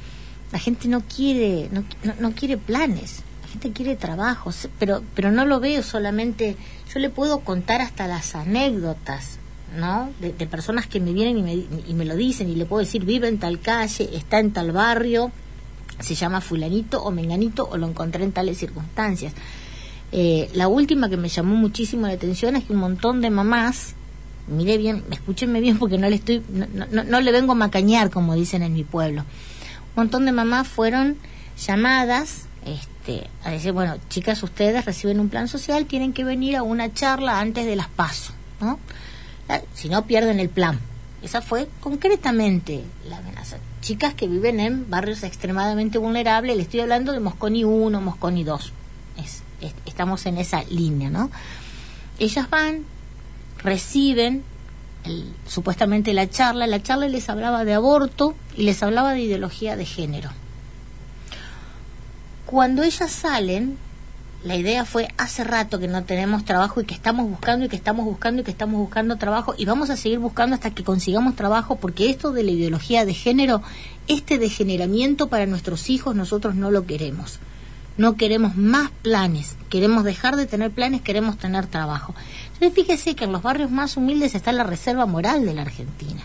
La 0.52 0.60
gente 0.60 0.88
no 0.88 1.02
quiere 1.02 1.70
no, 1.72 1.84
no, 2.04 2.14
no 2.20 2.32
quiere 2.34 2.58
planes, 2.58 3.22
la 3.44 3.48
gente 3.48 3.72
quiere 3.72 3.96
trabajo, 3.96 4.52
se- 4.52 4.70
pero 4.80 5.02
pero 5.16 5.32
no 5.32 5.46
lo 5.46 5.60
veo 5.60 5.82
solamente. 5.84 6.58
Yo 6.94 7.00
le 7.00 7.10
puedo 7.10 7.40
contar 7.40 7.80
hasta 7.82 8.06
las 8.08 8.36
anécdotas, 8.36 9.38
¿no? 9.78 10.10
De, 10.20 10.34
de 10.34 10.48
personas 10.48 10.88
que 10.88 11.00
me 11.00 11.14
vienen 11.14 11.38
y 11.38 11.42
me, 11.44 11.54
y 11.88 11.94
me 11.94 12.04
lo 12.04 12.16
dicen 12.18 12.50
y 12.50 12.56
le 12.56 12.66
puedo 12.66 12.82
decir 12.84 13.06
vive 13.06 13.30
en 13.30 13.40
tal 13.40 13.60
calle, 13.62 14.10
está 14.14 14.40
en 14.40 14.52
tal 14.52 14.74
barrio, 14.74 15.32
se 16.02 16.16
llama 16.16 16.42
fulanito 16.42 17.02
o 17.02 17.12
menganito 17.12 17.70
o 17.72 17.78
lo 17.78 17.88
encontré 17.88 18.24
en 18.26 18.34
tales 18.34 18.58
circunstancias. 18.58 19.34
Eh, 20.12 20.50
la 20.54 20.68
última 20.68 21.08
que 21.10 21.16
me 21.16 21.30
llamó 21.30 21.56
muchísimo 21.56 22.06
la 22.08 22.14
atención 22.14 22.58
es 22.58 22.66
que 22.66 22.74
un 22.74 22.80
montón 22.80 23.22
de 23.22 23.30
mamás, 23.30 23.96
mire 24.48 24.78
bien, 24.78 25.04
escúchenme 25.12 25.60
bien 25.62 25.78
porque 25.80 25.98
no 25.98 26.10
le 26.10 26.16
estoy, 26.16 26.44
no, 26.50 26.66
no- 26.92 27.04
no 27.04 27.22
le 27.22 27.32
vengo 27.32 27.52
a 27.54 27.56
macañar 27.56 28.10
como 28.10 28.36
dicen 28.36 28.64
en 28.64 28.74
mi 28.74 28.84
pueblo. 28.84 29.22
Un 29.22 29.96
montón 30.04 30.26
de 30.26 30.32
mamás 30.32 30.68
fueron 30.68 31.18
llamadas 31.66 32.46
este, 32.66 33.28
a 33.44 33.52
decir, 33.52 33.72
bueno, 33.72 33.96
chicas, 34.10 34.42
ustedes 34.44 34.86
reciben 34.86 35.20
un 35.20 35.30
plan 35.30 35.48
social, 35.48 35.86
tienen 35.86 36.14
que 36.14 36.24
venir 36.24 36.56
a 36.56 36.64
una 36.64 36.94
charla 36.94 37.40
antes 37.40 37.66
de 37.66 37.76
las 37.76 37.88
pasos, 37.88 38.34
¿no? 38.60 38.80
Si 39.74 39.90
no 39.90 40.06
pierden 40.06 40.40
el 40.40 40.50
plan. 40.50 40.80
Esa 41.22 41.42
fue 41.42 41.68
concretamente 41.82 42.84
la 43.10 43.18
amenaza. 43.18 43.58
Chicas 43.82 44.14
que 44.14 44.28
viven 44.28 44.60
en 44.60 44.90
barrios 44.90 45.24
extremadamente 45.24 45.98
vulnerables, 45.98 46.56
le 46.56 46.64
estoy 46.64 46.80
hablando 46.80 47.12
de 47.12 47.20
Mosconi 47.20 47.64
1, 47.64 48.00
Mosconi 48.02 48.44
2. 48.44 48.72
Es, 49.18 49.44
es- 49.62 49.74
estamos 49.86 50.26
en 50.26 50.38
esa 50.38 50.64
línea, 50.66 51.10
¿no? 51.10 51.30
Ellas 52.18 52.50
van, 52.50 52.86
reciben 53.64 54.44
el- 55.04 55.34
supuestamente 55.48 56.14
la 56.14 56.30
charla, 56.30 56.68
la 56.68 56.82
charla 56.84 57.08
les 57.08 57.30
hablaba 57.30 57.66
de 57.66 57.74
aborto 57.74 58.36
y 58.56 58.64
les 58.64 58.82
hablaba 58.84 59.14
de 59.14 59.22
ideología 59.22 59.76
de 59.76 59.86
género. 59.86 60.30
Cuando 62.46 62.84
ellas 62.84 63.12
salen, 63.12 63.78
La 64.44 64.56
idea 64.56 64.86
fue 64.86 65.08
hace 65.20 65.44
rato 65.44 65.78
que 65.78 65.88
no 65.88 66.04
tenemos 66.04 66.46
trabajo 66.46 66.82
y 66.82 66.86
que 66.86 66.96
estamos 66.96 67.30
buscando 67.30 67.64
y 67.68 67.70
que 67.70 67.76
estamos 67.76 68.06
buscando 68.06 68.42
y 68.42 68.44
que 68.44 68.50
estamos 68.50 68.80
buscando 68.80 69.18
trabajo 69.18 69.54
y 69.56 69.66
vamos 69.66 69.92
a 69.92 69.96
seguir 69.96 70.18
buscando 70.18 70.56
hasta 70.56 70.72
que 70.72 70.84
consigamos 70.84 71.36
trabajo 71.36 71.76
porque 71.76 72.10
esto 72.10 72.32
de 72.32 72.42
la 72.42 72.50
ideología 72.50 73.06
de 73.06 73.14
género, 73.14 73.62
este 74.08 74.40
degeneramiento 74.40 75.28
para 75.28 75.46
nuestros 75.46 75.92
hijos 75.92 76.16
nosotros 76.16 76.56
no 76.56 76.72
lo 76.72 76.88
queremos. 76.88 77.38
No 77.98 78.16
queremos 78.16 78.56
más 78.56 78.90
planes, 79.02 79.58
queremos 79.70 80.04
dejar 80.04 80.36
de 80.36 80.46
tener 80.46 80.72
planes, 80.72 81.02
queremos 81.02 81.38
tener 81.38 81.68
trabajo. 81.68 82.16
Entonces 82.54 82.74
fíjese 82.74 83.16
que 83.16 83.26
en 83.26 83.32
los 83.32 83.44
barrios 83.44 83.72
más 83.72 83.98
humildes 83.98 84.36
está 84.36 84.52
la 84.52 84.64
reserva 84.64 85.06
moral 85.06 85.46
de 85.46 85.54
la 85.54 85.64
Argentina. 85.64 86.22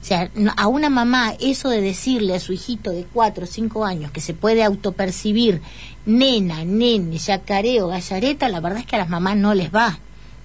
O 0.00 0.04
sea, 0.04 0.30
a 0.56 0.66
una 0.66 0.90
mamá 0.90 1.34
eso 1.38 1.68
de 1.68 1.80
decirle 1.80 2.34
a 2.34 2.40
su 2.40 2.52
hijito 2.52 2.90
de 2.90 3.04
cuatro 3.04 3.44
o 3.44 3.46
cinco 3.46 3.84
años 3.84 4.10
que 4.10 4.20
se 4.20 4.34
puede 4.34 4.64
autopercibir 4.64 5.62
nena, 6.04 6.64
nene, 6.64 7.18
yacareo, 7.18 7.86
gallareta, 7.86 8.48
la 8.48 8.58
verdad 8.58 8.80
es 8.80 8.86
que 8.86 8.96
a 8.96 9.00
las 9.00 9.08
mamás 9.08 9.36
no 9.36 9.54
les 9.54 9.72
va. 9.72 10.00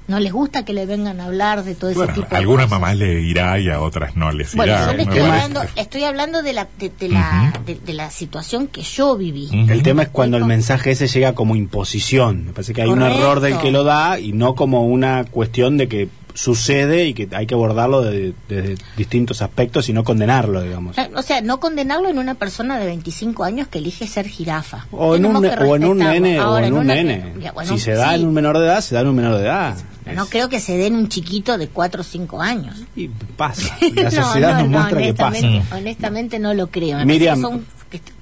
No 0.08 0.20
les 0.22 0.32
gusta 0.32 0.64
que 0.64 0.72
le 0.74 0.86
vengan 0.86 1.20
a 1.20 1.26
hablar 1.26 1.64
de 1.66 1.76
todo 1.76 1.90
ese 1.90 2.08
tipo 2.14 2.28
a 2.28 2.30
de 2.30 2.36
algunas 2.38 2.66
cosas. 2.68 2.80
mamás 2.80 2.96
le 2.96 3.22
irá 3.22 3.60
y 3.60 3.70
a 3.70 3.82
otras 3.82 4.16
no 4.16 4.32
les 4.32 4.56
Bueno, 4.56 4.72
irá. 4.74 4.86
yo 4.88 4.94
le 4.98 5.04
estoy 5.04 5.20
hablando, 5.20 5.62
estoy 5.76 6.04
hablando 6.06 6.42
de 6.44 6.54
la, 6.54 6.68
de, 6.80 6.90
de 6.98 7.10
la, 7.10 7.54
de, 7.66 7.76
de 7.76 7.94
la 7.94 8.10
situación 8.10 8.68
que 8.68 8.82
yo 8.84 9.18
viví. 9.18 9.50
El 9.70 9.84
tema 9.84 10.04
es 10.04 10.10
cuando 10.10 10.38
el 10.38 10.46
mensaje 10.46 10.92
ese 10.92 11.08
llega 11.08 11.34
como 11.34 11.56
imposición. 11.58 12.46
Me 12.46 12.54
parece 12.54 12.74
que 12.74 12.84
hay 12.84 12.90
un 12.90 13.02
error 13.02 13.40
del 13.42 13.58
que 13.60 13.72
lo 13.72 13.84
da 13.84 14.18
y 14.20 14.32
no 14.32 14.56
como 14.56 14.86
una 14.86 15.26
cuestión 15.26 15.78
de 15.78 15.88
que 15.90 16.10
sucede 16.34 17.08
y 17.08 17.14
que 17.16 17.28
hay 17.36 17.48
que 17.48 17.56
abordarlo 17.56 18.02
de- 18.04 18.32
desde 18.48 18.76
distintos 18.96 19.42
aspectos 19.42 19.90
y 19.90 19.94
no 19.94 20.04
condenarlo, 20.04 20.62
digamos. 20.62 20.96
Eh, 20.98 21.10
O 21.16 21.24
sea, 21.24 21.42
no 21.42 21.60
condenarlo 21.60 22.10
en 22.10 22.20
una 22.20 22.36
persona 22.36 22.78
de 22.80 22.86
25 22.86 23.44
años 23.44 23.68
que 23.68 23.80
elige 23.80 24.06
ser 24.08 24.28
jirafa. 24.28 24.86
O 24.92 25.16
en, 25.16 25.26
un, 25.26 25.36
o 25.38 25.76
en 25.76 25.98
nene, 25.98 26.40
o 26.40 26.60
en 26.60 26.74
un 26.74 26.86
nene. 26.88 27.34
si 27.66 27.80
se 27.80 27.94
da 27.94 28.10
sí, 28.14 28.22
en 28.22 28.28
un 28.28 28.34
menor 28.36 28.58
de 28.60 28.66
edad, 28.68 28.82
se 28.82 28.94
da 28.96 29.02
en 29.02 29.08
un 29.08 29.16
menor 29.16 29.36
de 29.38 29.42
edad. 29.44 29.76
No 30.14 30.28
creo 30.28 30.50
que 30.50 30.60
se 30.60 30.78
den 30.78 30.96
un 30.96 31.08
chiquito 31.08 31.58
de 31.58 31.68
4 31.68 32.02
o 32.02 32.04
5 32.04 32.42
años. 32.42 32.76
Y 32.96 33.08
pasa. 33.08 33.78
La 33.96 34.12
sociedad 34.12 34.60
nos 34.60 34.70
muestra 34.70 35.02
que 35.02 35.14
pasa. 35.14 35.38
honestamente, 35.38 35.76
honestamente 35.76 36.40
no 36.40 36.54
lo 36.54 36.68
creo. 36.68 37.06
Miriam. 37.06 37.42
son 37.42 37.66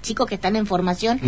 chicos 0.02 0.28
que 0.28 0.36
están 0.36 0.56
en 0.56 0.68
formación 0.68 1.20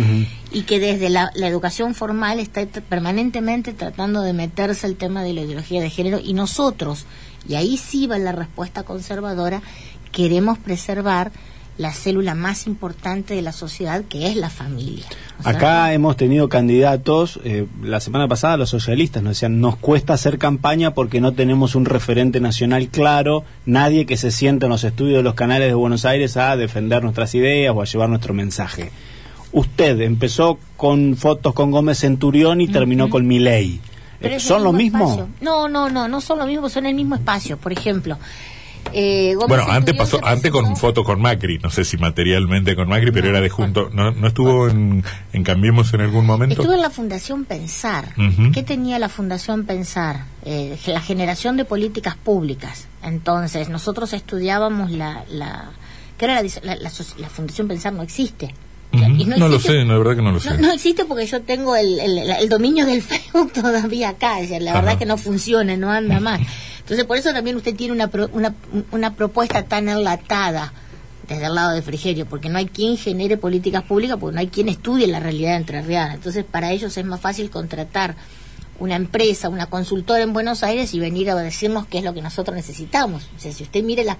y 0.52 0.62
que 0.62 0.78
desde 0.78 1.08
la, 1.10 1.32
la 1.34 1.48
educación 1.48 1.94
formal 1.94 2.38
está 2.38 2.64
permanentemente 2.66 3.72
tratando 3.72 4.22
de 4.22 4.32
meterse 4.32 4.86
el 4.86 4.96
tema 4.96 5.24
de 5.24 5.32
la 5.32 5.40
ideología 5.40 5.80
de 5.80 5.90
género 5.90 6.20
y 6.22 6.34
nosotros, 6.34 7.06
y 7.48 7.56
ahí 7.56 7.76
sí 7.76 8.06
va 8.06 8.18
la 8.18 8.32
respuesta 8.32 8.84
conservadora, 8.84 9.60
queremos 10.12 10.58
preservar 10.58 11.32
la 11.78 11.92
célula 11.92 12.34
más 12.34 12.66
importante 12.66 13.34
de 13.34 13.42
la 13.42 13.52
sociedad 13.52 14.02
que 14.04 14.26
es 14.26 14.36
la 14.36 14.50
familia. 14.50 15.06
Acá 15.44 15.92
hemos 15.94 16.16
tenido 16.16 16.48
candidatos, 16.48 17.38
eh, 17.44 17.66
la 17.82 18.00
semana 18.00 18.26
pasada 18.26 18.56
los 18.56 18.68
socialistas 18.68 19.22
nos 19.22 19.36
decían, 19.36 19.60
nos 19.60 19.76
cuesta 19.76 20.12
hacer 20.12 20.38
campaña 20.38 20.92
porque 20.92 21.20
no 21.20 21.32
tenemos 21.32 21.76
un 21.76 21.84
referente 21.84 22.40
nacional 22.40 22.88
claro, 22.88 23.44
nadie 23.64 24.04
que 24.04 24.16
se 24.16 24.32
sienta 24.32 24.66
en 24.66 24.70
los 24.70 24.82
estudios 24.82 25.18
de 25.18 25.22
los 25.22 25.34
canales 25.34 25.68
de 25.68 25.74
Buenos 25.74 26.04
Aires 26.04 26.36
a 26.36 26.56
defender 26.56 27.02
nuestras 27.04 27.34
ideas 27.36 27.72
o 27.74 27.80
a 27.80 27.84
llevar 27.84 28.08
nuestro 28.08 28.34
mensaje. 28.34 28.90
Usted 29.52 30.00
empezó 30.00 30.58
con 30.76 31.16
fotos 31.16 31.54
con 31.54 31.70
Gómez 31.70 32.00
Centurión 32.00 32.60
y 32.60 32.68
terminó 32.68 33.08
con 33.08 33.26
Milei. 33.26 33.80
¿Son 34.38 34.64
lo 34.64 34.72
mismo? 34.72 35.10
espacio. 35.10 35.28
No, 35.40 35.68
no, 35.68 35.88
no, 35.88 36.08
no 36.08 36.20
son 36.20 36.40
lo 36.40 36.46
mismo, 36.46 36.68
son 36.68 36.86
el 36.86 36.94
mismo 36.94 37.14
espacio. 37.14 37.56
Por 37.56 37.72
ejemplo, 37.72 38.18
eh, 38.92 39.34
Gómez 39.34 39.48
Bueno, 39.48 39.72
antes 39.72 39.94
pasó, 39.96 40.20
antes 40.24 40.50
con 40.50 40.76
foto 40.76 41.04
con 41.04 41.20
Macri, 41.20 41.58
no 41.58 41.70
sé 41.70 41.84
si 41.84 41.96
materialmente 41.96 42.74
con 42.76 42.88
Macri, 42.88 43.10
pero 43.10 43.26
No, 43.26 43.30
era 43.30 43.40
de 43.40 43.48
junto. 43.48 43.90
¿No, 43.92 44.10
no 44.12 44.26
estuvo 44.28 44.68
en, 44.68 45.04
en 45.32 45.42
Cambiemos 45.44 45.92
en 45.94 46.00
algún 46.02 46.26
momento? 46.26 46.60
Estuve 46.62 46.76
en 46.76 46.82
la 46.82 46.90
Fundación 46.90 47.44
Pensar. 47.44 48.14
Ujú. 48.16 48.52
¿Qué 48.52 48.62
tenía 48.62 48.98
la 48.98 49.08
Fundación 49.08 49.64
Pensar? 49.64 50.24
Eh, 50.44 50.76
la 50.86 51.00
generación 51.00 51.56
de 51.56 51.64
políticas 51.64 52.16
públicas. 52.16 52.88
Entonces, 53.02 53.68
nosotros 53.68 54.12
estudiábamos 54.12 54.90
la... 54.90 55.24
la 55.30 55.70
¿Qué 56.16 56.24
era 56.24 56.42
la, 56.42 56.48
la, 56.62 56.76
la 57.18 57.28
Fundación 57.28 57.68
Pensar? 57.68 57.92
No 57.92 58.02
existe. 58.02 58.54
No, 58.90 59.06
lo 59.48 59.56
existe- 59.56 59.68
sé, 59.82 59.84
la 59.84 59.98
verdad 59.98 60.16
que 60.16 60.22
no 60.22 60.32
lo 60.32 60.40
sé. 60.40 60.50
No, 60.52 60.68
no 60.68 60.72
existe 60.72 61.04
porque 61.04 61.26
yo 61.26 61.42
tengo 61.42 61.76
el, 61.76 62.00
el, 62.00 62.18
el 62.18 62.48
dominio 62.48 62.86
del 62.86 63.02
Facebook 63.12 63.52
todavía 63.52 64.08
acá. 64.10 64.40
la 64.40 64.70
Ajá. 64.70 64.80
verdad 64.80 64.98
que 64.98 65.04
no 65.06 65.18
funciona, 65.18 65.76
no 65.76 65.90
anda 65.92 66.18
más. 66.20 66.40
Entonces, 66.88 67.04
por 67.04 67.18
eso 67.18 67.32
también 67.32 67.54
usted 67.56 67.76
tiene 67.76 67.92
una, 67.92 68.08
pro- 68.08 68.30
una, 68.32 68.54
una 68.92 69.14
propuesta 69.14 69.62
tan 69.64 69.90
enlatada 69.90 70.72
desde 71.28 71.44
el 71.44 71.54
lado 71.54 71.72
de 71.72 71.82
Frigerio, 71.82 72.24
porque 72.24 72.48
no 72.48 72.56
hay 72.56 72.64
quien 72.66 72.96
genere 72.96 73.36
políticas 73.36 73.82
públicas, 73.82 74.16
porque 74.18 74.34
no 74.34 74.40
hay 74.40 74.48
quien 74.48 74.70
estudie 74.70 75.06
la 75.06 75.20
realidad 75.20 75.56
entrerriana. 75.56 76.14
Entonces, 76.14 76.46
para 76.50 76.72
ellos 76.72 76.96
es 76.96 77.04
más 77.04 77.20
fácil 77.20 77.50
contratar 77.50 78.16
una 78.78 78.96
empresa, 78.96 79.50
una 79.50 79.66
consultora 79.66 80.22
en 80.22 80.32
Buenos 80.32 80.62
Aires 80.62 80.94
y 80.94 81.00
venir 81.00 81.28
a 81.30 81.34
decirnos 81.34 81.86
qué 81.86 81.98
es 81.98 82.04
lo 82.04 82.14
que 82.14 82.22
nosotros 82.22 82.56
necesitamos. 82.56 83.28
O 83.36 83.40
sea, 83.40 83.52
si 83.52 83.64
usted 83.64 83.82
mire 83.82 84.04
las 84.04 84.16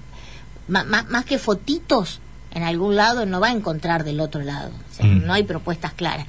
ma- 0.66 0.84
más 0.84 1.24
que 1.24 1.38
fotitos 1.38 2.20
en 2.50 2.62
algún 2.64 2.96
lado 2.96 3.24
no 3.24 3.40
va 3.40 3.48
a 3.48 3.52
encontrar 3.52 4.04
del 4.04 4.20
otro 4.20 4.42
lado. 4.42 4.70
O 4.90 4.94
sea, 4.94 5.06
Mm. 5.06 5.24
no 5.26 5.32
hay 5.32 5.44
propuestas 5.44 5.94
claras. 5.94 6.26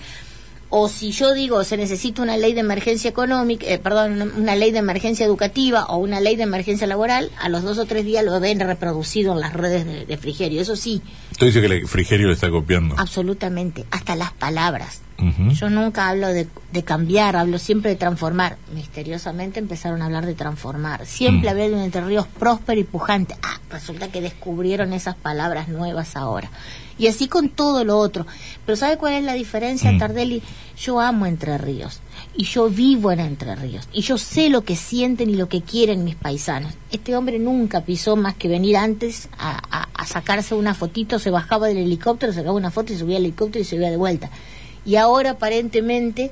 O 0.69 0.87
si 0.87 1.11
yo 1.11 1.33
digo 1.33 1.63
se 1.63 1.77
necesita 1.77 2.21
una 2.21 2.37
ley 2.37 2.53
de 2.53 2.59
emergencia 2.59 3.09
económica, 3.09 3.65
eh, 3.67 3.79
perdón, 3.79 4.33
una, 4.37 4.55
ley 4.55 4.71
de 4.71 4.79
emergencia 4.79 5.25
educativa 5.25 5.85
o 5.85 5.97
una 5.97 6.19
ley 6.19 6.35
de 6.35 6.43
emergencia 6.43 6.85
laboral, 6.85 7.31
a 7.39 7.49
los 7.49 7.63
dos 7.63 7.77
o 7.79 7.85
tres 7.85 8.05
días 8.05 8.23
lo 8.23 8.39
ven 8.39 8.59
reproducido 8.59 9.33
en 9.33 9.39
las 9.39 9.53
redes 9.53 9.85
de, 9.85 10.05
de 10.05 10.17
Frigerio. 10.17 10.61
Eso 10.61 10.75
sí, 10.75 11.01
Usted 11.31 11.47
dice 11.47 11.61
que 11.61 11.67
el 11.67 11.87
Frigerio 11.87 12.27
le 12.27 12.33
está 12.33 12.49
copiando. 12.49 12.95
absolutamente, 12.97 13.85
hasta 13.91 14.15
las 14.15 14.31
palabras. 14.33 15.01
Yo 15.53 15.69
nunca 15.69 16.09
hablo 16.09 16.27
de, 16.29 16.47
de 16.71 16.83
cambiar, 16.83 17.35
hablo 17.35 17.57
siempre 17.59 17.91
de 17.91 17.97
transformar. 17.97 18.57
Misteriosamente 18.73 19.59
empezaron 19.59 20.01
a 20.01 20.05
hablar 20.05 20.25
de 20.25 20.33
transformar. 20.35 21.05
Siempre 21.05 21.49
Mm. 21.49 21.51
hablé 21.51 21.69
de 21.69 21.75
un 21.75 21.81
Entre 21.81 22.01
Ríos 22.01 22.27
próspero 22.27 22.79
y 22.79 22.83
pujante. 22.83 23.35
Ah, 23.43 23.59
resulta 23.69 24.07
que 24.09 24.21
descubrieron 24.21 24.93
esas 24.93 25.15
palabras 25.15 25.67
nuevas 25.67 26.15
ahora. 26.15 26.49
Y 26.97 27.07
así 27.07 27.27
con 27.27 27.49
todo 27.49 27.83
lo 27.85 27.97
otro. 27.97 28.25
Pero 28.65 28.75
¿sabe 28.75 28.97
cuál 28.97 29.13
es 29.13 29.23
la 29.23 29.33
diferencia, 29.33 29.91
Mm. 29.91 29.99
Tardelli? 29.99 30.41
Yo 30.77 30.99
amo 30.99 31.25
Entre 31.25 31.57
Ríos. 31.57 32.01
Y 32.35 32.43
yo 32.45 32.69
vivo 32.69 33.11
en 33.11 33.19
Entre 33.21 33.55
Ríos. 33.55 33.87
Y 33.93 34.01
yo 34.01 34.17
sé 34.17 34.49
lo 34.49 34.63
que 34.63 34.75
sienten 34.75 35.29
y 35.29 35.35
lo 35.35 35.47
que 35.49 35.61
quieren 35.61 36.03
mis 36.03 36.15
paisanos. 36.15 36.73
Este 36.91 37.15
hombre 37.15 37.39
nunca 37.39 37.81
pisó 37.81 38.15
más 38.15 38.35
que 38.35 38.47
venir 38.47 38.75
antes 38.77 39.29
a, 39.37 39.59
a- 39.71 39.87
a 39.93 40.05
sacarse 40.05 40.55
una 40.55 40.73
fotito, 40.73 41.19
se 41.19 41.29
bajaba 41.29 41.67
del 41.67 41.77
helicóptero, 41.77 42.31
sacaba 42.33 42.53
una 42.55 42.71
foto 42.71 42.93
y 42.93 42.97
subía 42.97 43.17
al 43.17 43.23
helicóptero 43.25 43.61
y 43.61 43.65
se 43.65 43.75
subía 43.75 43.89
de 43.89 43.97
vuelta. 43.97 44.29
Y 44.85 44.95
ahora 44.95 45.31
aparentemente 45.31 46.31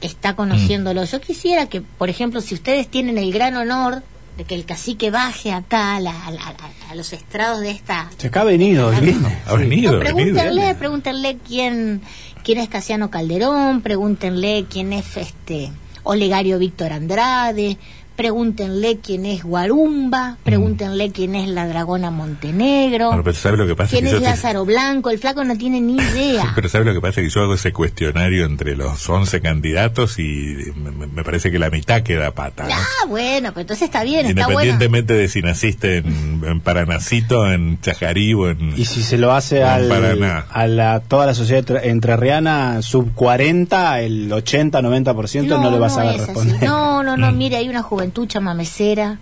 está 0.00 0.36
conociéndolo. 0.36 1.04
Yo 1.04 1.20
quisiera 1.20 1.66
que, 1.68 1.80
por 1.80 2.10
ejemplo, 2.10 2.40
si 2.40 2.54
ustedes 2.54 2.88
tienen 2.88 3.16
el 3.18 3.32
gran 3.32 3.56
honor 3.56 4.02
de 4.36 4.44
que 4.44 4.54
el 4.54 4.66
cacique 4.66 5.10
baje 5.10 5.50
acá 5.52 5.96
a, 5.96 6.00
la- 6.00 6.26
a 6.26 6.30
la- 6.30 6.54
a- 6.90 6.94
los 6.94 7.12
estrados 7.12 7.60
de 7.60 7.70
esta... 7.70 8.10
Se 8.18 8.26
acá 8.28 8.42
ha 8.42 8.44
venido, 8.44 8.90
viene. 8.90 9.16
Ha 9.46 9.54
venido, 9.54 9.92
No, 9.92 9.96
ha 9.98 10.00
venido. 10.00 10.00
pregúntenle, 10.00 10.74
pregúntenle 10.74 11.38
quién, 11.46 12.00
quién 12.44 12.58
es 12.58 12.68
Casiano 12.68 13.10
Calderón, 13.10 13.80
pregúntenle 13.80 14.66
quién 14.70 14.92
es 14.92 15.16
este 15.16 15.72
Olegario 16.04 16.58
Víctor 16.58 16.92
Andrade, 16.92 17.76
pregúntenle 18.16 18.98
quién 18.98 19.26
es 19.26 19.42
Guarumba, 19.44 20.38
pregúntenle 20.44 21.10
quién 21.12 21.34
es 21.34 21.48
la 21.48 21.66
Dragona 21.68 22.10
Montenegro, 22.10 23.08
Bueno, 23.08 23.22
pero 23.22 23.36
¿sabe 23.36 23.56
lo 23.56 23.66
que 23.66 23.74
pasa? 23.76 23.90
quién 23.90 24.04
Que 24.04 24.10
es 24.12 24.16
te- 24.18 24.22
Lázaro 24.24 24.64
Blanco, 24.64 25.10
el 25.10 25.18
flaco 25.18 25.44
no 25.44 25.56
tiene 25.56 25.80
ni 25.80 25.96
idea. 25.96 26.52
Pero 26.56 26.68
¿sabe 26.68 26.84
lo 26.86 26.94
que 26.94 27.00
pasa? 27.00 27.20
Que 27.20 27.28
yo 27.30 27.42
hago 27.42 27.54
ese 27.54 27.72
cuestionario 27.72 28.44
entre 28.46 28.76
los 28.76 29.08
11 29.08 29.40
candidatos 29.40 30.18
y 30.18 30.56
me, 30.76 31.06
me- 31.06 31.22
parece 31.24 31.50
que 31.50 31.58
la 31.58 31.70
mitad 31.70 32.02
queda 32.02 32.30
pata. 32.32 32.64
¿no? 32.64 32.74
Ah, 32.74 33.06
bueno, 33.08 33.50
pero 33.50 33.62
entonces 33.62 33.84
está 33.86 34.02
bien, 34.04 34.26
está 34.26 34.46
bueno. 34.46 34.60
Independientemente 34.62 35.14
de 35.14 35.28
si 35.28 35.42
naciste 35.42 35.98
en, 35.98 36.42
en 36.46 36.60
Paranacito, 36.60 37.50
en 37.50 37.80
Chajarí 37.80 38.32
o 38.34 38.48
en... 38.48 38.74
Y 38.76 38.84
si 38.86 39.02
se 39.02 39.18
lo 39.18 39.32
hace 39.32 39.60
No, 39.60 39.68
al, 39.68 39.88
para 39.88 40.14
nada. 40.14 40.46
a 40.50 40.66
la, 40.66 41.00
toda 41.00 41.26
la 41.26 41.34
sociedad 41.34 41.58
entre- 41.60 41.90
entrerriana 41.90 42.80
sub 42.82 43.12
40, 43.14 44.00
el 44.00 44.30
80-90% 44.30 45.46
no, 45.48 45.70
le 45.70 45.78
va 45.78 45.86
a 45.86 45.90
saber 45.90 46.14
es 46.16 46.22
así. 46.22 46.26
responder. 46.32 46.62
No, 46.68 46.95
no, 47.06 47.16
no, 47.16 47.32
mire, 47.32 47.56
hay 47.56 47.68
una 47.68 47.82
juventud 47.82 48.26
chamamecera, 48.26 49.18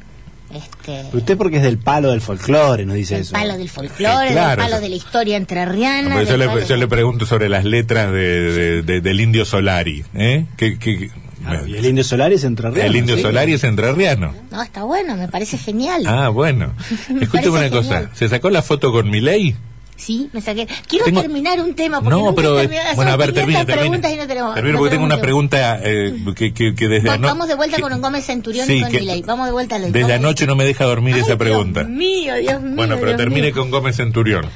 este, 0.52 1.04
Usted 1.12 1.36
porque 1.36 1.56
es 1.56 1.62
del 1.62 1.78
palo 1.78 2.10
del 2.10 2.20
folclore, 2.20 2.86
nos 2.86 2.94
dice 2.96 3.16
el 3.16 3.20
eso. 3.22 3.32
palo 3.32 3.56
del 3.58 3.68
folclore, 3.68 4.28
Eh, 4.28 4.32
claro, 4.32 4.62
del 4.62 4.70
palo 4.70 4.80
de 4.80 4.88
la 4.88 4.94
historia 4.96 5.36
entrerriana. 5.36 6.10
Porque 6.14 6.26
yo, 6.26 6.38
del 6.38 6.40
le, 6.48 6.60
yo 6.66 6.74
de- 6.74 6.76
le 6.78 6.86
pregunto 6.88 7.26
sobre 7.26 7.48
las 7.48 7.64
letras 7.64 8.12
de, 8.12 8.52
de- 8.52 8.82
de- 8.82 9.00
del 9.00 9.20
Indio 9.20 9.44
Solari. 9.44 10.04
¿eh? 10.14 10.46
¿Qué- 10.56 10.78
qué- 10.78 11.10
Ah, 11.46 11.58
y 11.66 11.74
el 11.76 11.84
Indio 11.84 12.04
Solari 12.04 12.36
es 12.36 12.44
entrerriano. 12.44 12.88
el 12.88 12.96
Indio 12.96 13.16
¿sí? 13.16 13.22
Solari 13.22 13.52
es 13.52 13.64
entrerriano. 13.64 14.32
No, 14.50 14.62
está 14.62 14.84
bueno, 14.84 15.14
me 15.14 15.28
parece 15.28 15.58
genial. 15.58 16.04
Ah, 16.06 16.30
bueno. 16.30 16.72
Me 17.10 17.20
Escúcheme 17.24 17.58
una 17.58 17.68
cosa. 17.70 18.08
¿Se 18.14 18.30
sacó 18.30 18.48
la 18.48 18.62
foto 18.62 18.92
con 18.92 19.10
Milei? 19.10 19.54
Sí, 19.96 20.28
me 20.32 20.40
saqué. 20.40 20.66
Quiero 20.88 21.04
Tengo- 21.04 21.20
terminar 21.22 21.60
un 21.60 21.74
tema 21.74 22.00
porque 22.02 22.18
No, 22.20 22.34
pero... 22.34 22.56
terminado. 22.56 22.96
Bueno, 22.96 23.12
a 23.12 23.16
ver, 23.16 23.32
termine, 23.32 23.60
500 23.60 23.66
termine. 23.66 23.80
preguntas 23.98 24.12
y 24.12 24.16
no 24.16 24.26
tenemos. 24.26 24.54
Termine 24.54 24.72
no 24.72 24.78
porque 24.80 24.90
tengo 24.94 25.04
una 25.06 25.20
pregunta 25.20 25.80
eh, 25.82 26.16
que, 26.36 26.52
que, 26.52 26.74
que 26.74 26.88
desde 26.88 27.08
Va- 27.08 27.14
ano- 27.14 27.28
Vamos 27.28 27.48
de 27.48 27.54
vuelta 27.54 27.76
que- 27.76 27.82
con 27.82 28.00
Gómez 28.00 28.24
Centurión 28.26 28.66
Sí, 28.66 28.74
y 28.78 28.82
con 28.82 28.90
Milei. 28.92 29.22
Vamos 29.22 29.46
de 29.46 29.52
vuelta 29.52 29.76
al 29.76 29.92
Desde 29.92 30.14
anoche 30.14 30.46
no 30.46 30.56
me 30.56 30.64
deja 30.64 30.84
dormir 30.84 31.14
Ay, 31.14 31.20
esa 31.20 31.36
pregunta. 31.38 31.84
Dios 31.84 31.92
mío, 31.96 32.34
Dios 32.36 32.60
mío. 32.60 32.72
bueno, 32.76 32.96
pero 32.96 33.08
Dios 33.08 33.18
termine 33.18 33.46
mío. 33.48 33.54
con 33.54 33.70
Gómez 33.70 33.96
Centurión. 33.96 34.46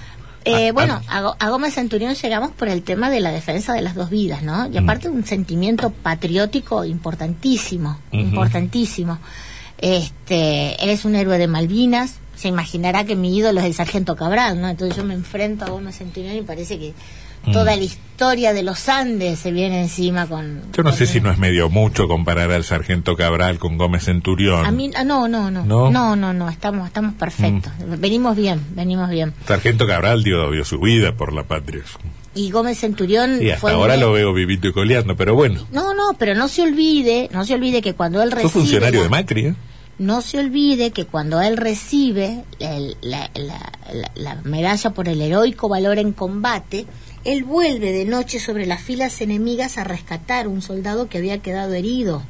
Eh, 0.45 0.68
Ah, 0.68 0.73
bueno, 0.73 1.00
ah. 1.09 1.35
a, 1.38 1.47
a 1.47 1.50
Gómez 1.50 1.75
Centurión 1.75 2.14
llegamos 2.14 2.50
por 2.52 2.68
el 2.68 2.83
tema 2.83 3.11
de 3.11 3.21
la 3.21 3.30
defensa 3.30 3.75
de 3.75 3.83
las 3.83 3.95
dos 3.95 4.09
vidas, 4.11 4.42
¿no? 4.42 4.66
Y 4.66 4.71
Mm. 4.80 4.85
aparte 4.85 5.09
un 5.09 5.25
sentimiento 5.25 5.90
patriótico 5.90 6.85
importantísimo, 6.85 7.99
Ujú. 8.12 8.16
importantísimo. 8.23 9.18
Este, 9.78 10.83
él 10.83 10.90
es 10.90 11.04
un 11.04 11.14
héroe 11.14 11.38
de 11.38 11.47
Malvinas, 11.47 12.14
se 12.38 12.49
imaginará 12.49 13.04
que 13.04 13.16
mi 13.16 13.37
ídolo 13.37 13.61
es 13.61 13.66
el 13.66 13.75
sargento 13.75 14.14
Cabral, 14.16 14.61
¿no? 14.61 14.68
Entonces 14.68 14.97
yo 14.97 15.04
me 15.04 15.14
enfrento 15.14 15.64
a 15.64 15.71
Gómez 15.71 15.97
Centurión 15.99 16.37
y 16.37 16.42
parece 16.42 16.78
que 16.78 16.95
Mm. 17.47 17.52
toda 17.52 17.76
la 17.76 17.83
historia 17.85 18.52
de 18.52 18.64
los 18.64 18.88
Andes 18.88 19.38
se 19.38 19.52
viene 19.52 19.80
encima 19.80 20.26
con... 20.26 20.61
Yo 20.76 20.83
no 20.83 20.90
con 20.90 20.99
sé 20.99 21.07
si 21.07 21.21
no 21.21 21.30
es 21.30 21.38
medio 21.38 21.68
mucho 21.71 22.09
comparar 22.09 22.50
al 22.50 22.64
sargento 22.64 23.14
Cabral 23.16 23.61
con 23.61 23.78
Gómez 23.78 24.07
Centurión. 24.07 24.66
A 24.66 24.73
mí, 24.73 24.90
ah, 24.97 25.04
no, 25.04 25.28
no, 25.28 25.49
no, 25.49 25.64
¿No? 25.64 25.88
Mm. 25.88 25.92
no, 25.92 26.16
no, 26.16 26.33
no, 26.33 26.49
estamos, 26.49 26.88
estamos 26.88 27.14
perfectos. 27.14 27.73
Venimos 28.00 28.37
bien, 28.37 28.61
venimos 28.75 29.09
bien. 29.09 29.35
Sargento 29.47 29.87
Cabral 29.87 30.25
dio, 30.25 30.50
dio 30.50 30.64
su 30.64 30.80
vida 30.80 31.12
por 31.16 31.33
la 31.33 31.45
patria. 31.45 31.83
Y 32.35 32.50
Gómez 32.50 32.78
Centurión 32.80 33.38
Y 33.40 33.50
hasta 33.50 33.61
fue 33.61 33.73
ahora 33.73 33.97
lo 33.97 34.12
veo 34.12 34.33
vivito 34.35 34.66
y 34.66 34.73
coleando, 34.73 35.16
pero 35.16 35.37
bueno. 35.37 35.64
No, 35.71 35.95
no, 35.95 36.16
pero 36.18 36.35
no 36.35 36.49
se 36.49 36.62
olvide, 36.62 37.28
no 37.33 37.45
se 37.45 37.54
olvide 37.54 37.80
que 37.83 37.95
cuando 37.95 38.21
él 38.21 38.30
Fue 38.30 38.42
recibe... 38.42 38.52
funcionario 38.62 38.99
la- 38.99 39.04
de 39.04 39.11
Macri, 39.11 39.47
¿eh? 39.47 39.54
No 39.99 40.21
se 40.23 40.38
olvide 40.38 40.93
que 40.93 41.07
cuando 41.07 41.40
él 41.43 41.57
recibe 41.57 42.45
el- 42.61 42.97
la, 43.00 43.31
la- 43.35 43.73
la- 43.93 44.11
la 44.14 44.35
medalla 44.45 44.90
por 44.90 45.09
el 45.09 45.21
heroico 45.21 45.69
valor 45.69 45.99
en 45.99 46.12
combate, 46.12 46.87
él 47.25 47.43
vuelve 47.45 47.90
de 47.93 48.05
noche 48.05 48.38
sobre 48.38 48.64
las 48.67 48.81
filas 48.81 49.21
enemigas 49.21 49.76
a 49.76 49.85
rescatar 49.85 50.47
un 50.47 50.62
soldado 50.62 51.09
que 51.09 51.19
había 51.19 51.38
quedado 51.38 51.75
herido. 51.75 52.23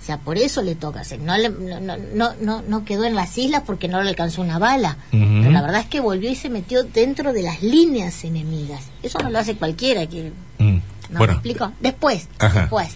O 0.00 0.04
sea, 0.06 0.18
por 0.18 0.38
eso 0.38 0.62
le 0.62 0.74
toca. 0.76 1.02
No, 1.20 1.36
le- 1.36 1.48
no, 1.50 1.80
no, 2.14 2.34
no, 2.40 2.62
no- 2.62 2.84
quedó 2.84 3.04
en 3.04 3.14
las 3.16 3.36
islas 3.36 3.62
porque 3.66 3.88
no 3.88 4.00
le 4.02 4.08
alcanzó 4.08 4.40
una 4.40 4.58
bala. 4.58 4.96
Pero 5.10 5.50
la 5.50 5.60
verdad 5.62 5.80
es 5.80 5.86
que 5.88 6.00
volvió 6.00 6.30
y 6.30 6.34
se 6.36 6.48
metió 6.48 6.82
dentro 6.84 7.32
de 7.32 7.42
las 7.42 7.62
líneas 7.62 8.24
enemigas. 8.24 8.84
Eso 9.02 9.18
no 9.18 9.30
lo 9.30 9.38
hace 9.38 9.56
cualquiera. 9.56 10.06
Que, 10.06 10.32
Mm. 10.58 10.76
¿No 11.10 11.18
Bueno, 11.18 11.32
me 11.34 11.36
explico? 11.38 11.72
Después, 11.80 12.26
Ajá. 12.38 12.60
después. 12.62 12.88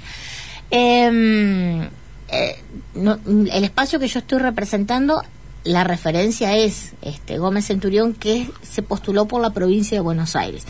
Em, 0.71 1.89
eh, 2.33 2.57
no, 2.95 3.19
el 3.27 3.65
espacio 3.65 3.99
que 3.99 4.09
yo 4.09 4.19
estoy 4.21 4.39
representando, 4.39 5.23
la 5.65 5.85
referencia 5.85 6.57
es 6.57 6.93
este 7.03 7.39
Gómez 7.39 7.67
Centurión, 7.67 8.15
que 8.15 8.51
se 8.63 8.83
postuló 8.83 9.27
por 9.27 9.43
la 9.43 9.51
provincia 9.51 9.97
de 9.97 10.01
Buenos 10.03 10.37
Aires. 10.37 10.65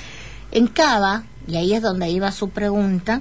En 0.52 0.66
Cava, 0.66 1.24
y 1.46 1.56
ahí 1.56 1.72
es 1.74 1.82
donde 1.82 2.08
iba 2.10 2.30
su 2.32 2.48
pregunta, 2.50 3.20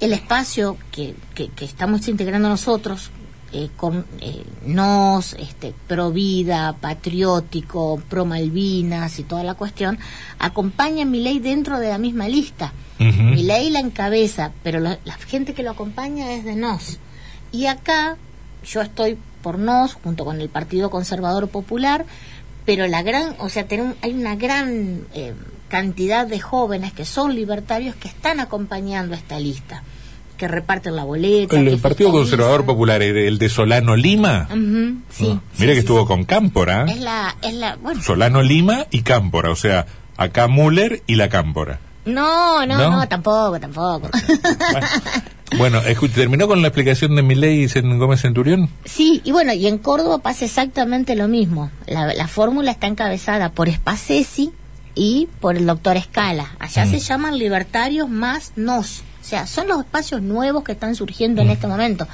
el 0.00 0.12
espacio 0.12 0.76
que, 0.92 1.14
que, 1.34 1.48
que 1.48 1.64
estamos 1.64 2.06
integrando 2.06 2.48
nosotros, 2.48 3.10
eh, 3.50 3.70
con 3.76 4.04
eh, 4.20 4.44
NOS, 4.66 5.34
este, 5.38 5.72
Pro 5.86 6.12
Vida, 6.12 6.76
Patriótico, 6.80 8.00
Pro 8.08 8.24
Malvinas 8.24 9.18
y 9.18 9.22
toda 9.24 9.42
la 9.42 9.54
cuestión, 9.54 9.98
acompaña 10.38 11.02
a 11.02 11.06
mi 11.06 11.20
ley 11.22 11.38
dentro 11.40 11.80
de 11.80 11.88
la 11.88 11.98
misma 11.98 12.28
lista. 12.28 12.72
Mi 13.00 13.42
ley 13.44 13.70
la 13.70 13.78
encabeza, 13.80 14.52
pero 14.62 14.80
lo- 14.80 14.98
la 15.04 15.14
gente 15.28 15.54
que 15.54 15.62
lo 15.62 15.70
acompaña 15.70 16.32
es 16.32 16.44
de 16.44 16.56
NOS. 16.56 16.98
Y 17.52 17.66
acá 17.66 18.16
yo 18.64 18.80
estoy 18.82 19.18
por 19.42 19.58
NOS 19.58 19.94
junto 19.94 20.24
con 20.24 20.40
el 20.40 20.48
Partido 20.48 20.90
Conservador 20.90 21.48
Popular, 21.48 22.04
pero 22.64 22.86
la 22.86 23.02
gran, 23.02 23.34
o 23.38 23.48
sea, 23.48 23.66
tenemos- 23.66 23.94
hay 24.02 24.12
una 24.12 24.36
gran 24.36 25.02
eh, 25.14 25.32
cantidad 25.68 26.26
de 26.26 26.40
jóvenes 26.40 26.92
que 26.92 27.04
son 27.04 27.34
libertarios 27.34 27.94
que 27.96 28.08
están 28.08 28.40
acompañando 28.40 29.14
esta 29.14 29.38
lista, 29.38 29.82
que 30.36 30.48
reparten 30.48 30.96
la 30.96 31.04
boleta. 31.04 31.56
el, 31.58 31.68
el 31.68 31.78
Partido. 31.78 32.10
Conservador 32.12 32.64
Popular, 32.66 33.00
el, 33.02 33.16
el 33.16 33.38
de 33.38 33.48
Solano 33.48 33.96
Lima. 33.96 34.48
Sí, 34.50 34.54
Ah, 34.54 35.06
sí, 35.10 35.40
Mira 35.58 35.72
que 35.72 35.78
estuvo 35.80 36.06
con 36.06 36.24
Cámpora. 36.24 36.84
Es 36.86 37.00
la, 37.00 37.34
es 37.42 37.54
la, 37.54 37.76
bueno, 37.76 38.02
Solano 38.02 38.42
Lima 38.42 38.86
y 38.90 39.02
Cámpora, 39.02 39.50
o 39.50 39.56
sea, 39.56 39.86
acá 40.16 40.46
Müller 40.48 41.02
y 41.06 41.14
la 41.16 41.28
Cámpora. 41.28 41.80
no, 42.04 42.66
no, 42.66 42.76
¿No? 42.78 42.90
no, 42.90 43.08
tampoco, 43.08 43.58
tampoco. 43.60 44.10
Bueno, 44.72 44.86
escu- 45.50 46.10
¿terminó 46.12 46.46
con 46.46 46.60
la 46.62 46.68
explicación 46.68 47.16
de 47.16 47.22
Milei 47.22 47.64
y 47.64 47.80
Gómez 47.98 48.20
Centurión? 48.22 48.68
Sí, 48.84 49.20
y 49.24 49.32
bueno, 49.32 49.52
y 49.52 49.66
en 49.66 49.78
Córdoba 49.78 50.18
pasa 50.18 50.44
exactamente 50.44 51.14
lo 51.16 51.28
mismo. 51.28 51.70
La, 51.86 52.12
la 52.14 52.28
fórmula 52.28 52.70
está 52.70 52.86
encabezada 52.86 53.50
por 53.52 53.70
Spacesi 53.72 54.52
y 54.94 55.28
por 55.40 55.56
el 55.56 55.66
doctor 55.66 55.96
Escala. 55.96 56.54
Allá 56.58 56.84
Mm. 56.84 56.90
se 56.90 56.98
llaman 57.00 57.38
libertarios 57.38 58.08
más 58.08 58.52
nos. 58.56 59.00
O 59.20 59.24
sea, 59.28 59.46
son 59.46 59.68
los 59.68 59.78
espacios 59.80 60.22
nuevos 60.22 60.64
que 60.64 60.72
están 60.72 60.94
surgiendo 60.94 61.42
Mm. 61.42 61.46
en 61.46 61.50
este 61.52 61.66
momento. 61.66 62.08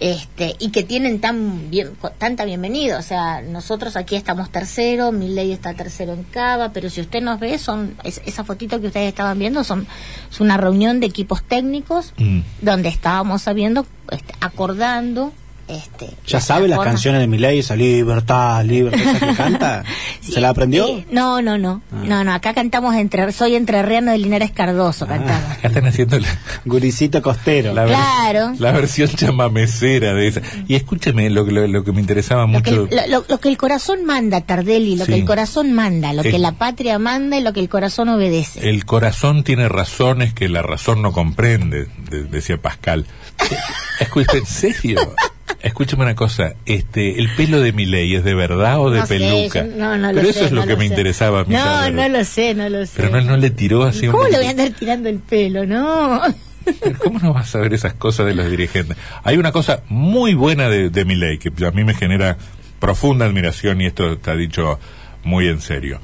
Este, 0.00 0.54
y 0.58 0.70
que 0.70 0.82
tienen 0.84 1.20
tan 1.20 1.70
bien, 1.70 1.90
tanta 2.18 2.44
bienvenida. 2.44 2.98
O 2.98 3.02
sea, 3.02 3.42
nosotros 3.42 3.96
aquí 3.96 4.14
estamos 4.16 4.50
tercero, 4.50 5.10
mi 5.12 5.28
ley 5.28 5.50
está 5.52 5.74
tercero 5.74 6.12
en 6.12 6.22
Cava, 6.24 6.70
pero 6.72 6.88
si 6.90 7.00
usted 7.00 7.20
nos 7.22 7.40
ve, 7.40 7.58
son 7.58 7.96
es- 8.04 8.22
esa 8.26 8.44
fotito 8.44 8.80
que 8.80 8.86
ustedes 8.88 9.08
estaban 9.08 9.38
viendo 9.38 9.64
son 9.64 9.86
es 10.30 10.40
una 10.40 10.56
reunión 10.56 11.00
de 11.00 11.06
equipos 11.06 11.42
técnicos 11.42 12.12
Mm. 12.16 12.40
donde 12.62 12.88
estábamos 12.88 13.42
sabiendo, 13.42 13.86
este, 14.12 14.34
acordando, 14.40 15.32
este. 15.68 16.08
¿Ya 16.26 16.40
sabe 16.40 16.68
las 16.68 16.76
forma- 16.76 16.90
canciones 16.92 17.20
de 17.20 17.26
Miley? 17.26 17.58
Esa 17.60 17.76
libertad, 17.76 18.64
libertad, 18.64 19.00
esa 19.16 19.26
que 19.28 19.34
canta. 19.34 19.84
Sí, 20.20 20.32
¿Se 20.34 20.40
la 20.40 20.50
aprendió? 20.50 20.86
sí. 20.86 21.06
No, 21.10 21.40
no, 21.40 21.56
no. 21.56 21.80
Ah. 21.92 22.02
No, 22.04 22.24
no, 22.24 22.34
acá 22.34 22.52
cantamos 22.52 22.94
entre, 22.96 23.30
soy 23.32 23.54
entrerriano 23.54 24.10
de 24.12 24.18
Linares 24.18 24.50
Cardoso, 24.50 25.06
cantamos. 25.06 25.52
Acá 25.52 25.68
están 25.68 25.86
haciendo 25.86 26.18
la, 26.18 26.28
Guricito 26.66 27.22
costero. 27.22 27.72
la 27.72 27.84
ver- 27.84 27.94
Claro. 27.94 28.52
la 28.58 28.72
versión 28.72 29.08
chamamecera 29.08 30.12
de 30.14 30.28
esa. 30.28 30.42
Y 30.66 30.74
escúcheme, 30.74 31.30
lo, 31.30 31.46
que- 31.46 31.52
lo, 31.52 31.66
lo 31.66 31.84
que 31.84 31.92
me 31.92 32.00
interesaba 32.00 32.46
Lo 32.46 32.62
que, 32.62 32.72
mucho... 32.72 32.88
el, 33.04 33.10
lo- 33.10 33.24
lo 33.26 33.38
que 33.40 33.48
el 33.48 33.56
corazón 33.56 34.04
manda, 34.04 34.40
Tardelli, 34.42 34.96
lo 34.96 35.06
Sí. 35.06 35.12
que 35.12 35.18
el 35.20 35.24
corazón 35.24 35.72
manda, 35.72 36.12
lo 36.12 36.22
El- 36.22 36.30
que 36.30 36.38
la 36.38 36.52
patria 36.52 36.98
manda 36.98 37.38
y 37.38 37.42
lo 37.42 37.52
que 37.54 37.60
el 37.60 37.68
corazón 37.70 38.08
obedece. 38.10 38.68
El 38.68 38.84
corazón 38.84 39.44
tiene 39.44 39.68
razones 39.68 40.34
que 40.34 40.48
la 40.50 40.60
razón 40.62 41.00
no 41.00 41.12
comprende, 41.12 41.86
de- 42.10 42.24
decía 42.24 42.58
Pascal. 42.60 43.06
Escuche, 44.00 44.38
¿en 44.38 44.46
serio? 44.46 45.00
Escúcheme 45.60 46.04
una 46.04 46.14
cosa, 46.14 46.54
este, 46.66 47.18
¿el 47.18 47.28
pelo 47.34 47.60
de 47.60 47.72
Milei 47.72 48.14
es 48.14 48.22
de 48.22 48.34
verdad 48.34 48.78
o 48.80 48.90
de 48.90 49.00
No 49.00 49.06
sé, 49.06 49.18
peluca? 49.18 49.66
yo- 49.66 49.76
no, 49.76 49.96
no 49.98 50.08
lo 50.12 50.14
Pero 50.20 50.28
eso 50.30 50.38
sé, 50.38 50.44
es 50.46 50.52
lo 50.52 50.60
no 50.60 50.66
que 50.68 50.72
lo 50.74 50.78
me 50.78 50.84
sé. 50.84 50.90
interesaba 50.92 51.40
a 51.40 51.44
mí 51.44 51.54
No, 51.54 51.64
saber. 51.64 51.94
no 51.94 52.08
lo 52.08 52.24
sé, 52.24 52.54
no 52.54 52.68
lo 52.68 52.86
sé. 52.86 52.92
Pero 52.96 53.10
no, 53.10 53.20
no 53.22 53.36
le 53.36 53.50
tiró 53.50 53.82
así 53.82 54.06
un 54.06 54.12
¿Cómo 54.12 54.24
le 54.24 54.30
poquito- 54.30 54.38
voy 54.38 54.46
a 54.46 54.50
andar 54.50 54.78
tirando 54.78 55.08
el 55.08 55.18
pelo? 55.18 55.66
No. 55.66 56.22
¿Cómo 57.02 57.18
no 57.18 57.32
vas 57.32 57.48
a 57.48 57.50
saber 57.52 57.74
esas 57.74 57.94
cosas 57.94 58.26
de 58.26 58.34
los 58.34 58.48
dirigentes? 58.50 58.96
Hay 59.24 59.36
una 59.36 59.50
cosa 59.52 59.82
muy 59.88 60.34
buena 60.34 60.68
de, 60.68 60.90
de 60.90 61.04
Milei 61.04 61.38
que 61.38 61.50
a 61.66 61.70
mí 61.72 61.82
me 61.82 61.94
genera 61.94 62.36
profunda 62.78 63.24
admiración 63.26 63.80
y 63.80 63.86
esto 63.86 64.12
está 64.12 64.36
dicho 64.36 64.78
muy 65.24 65.48
en 65.48 65.60
serio. 65.60 65.98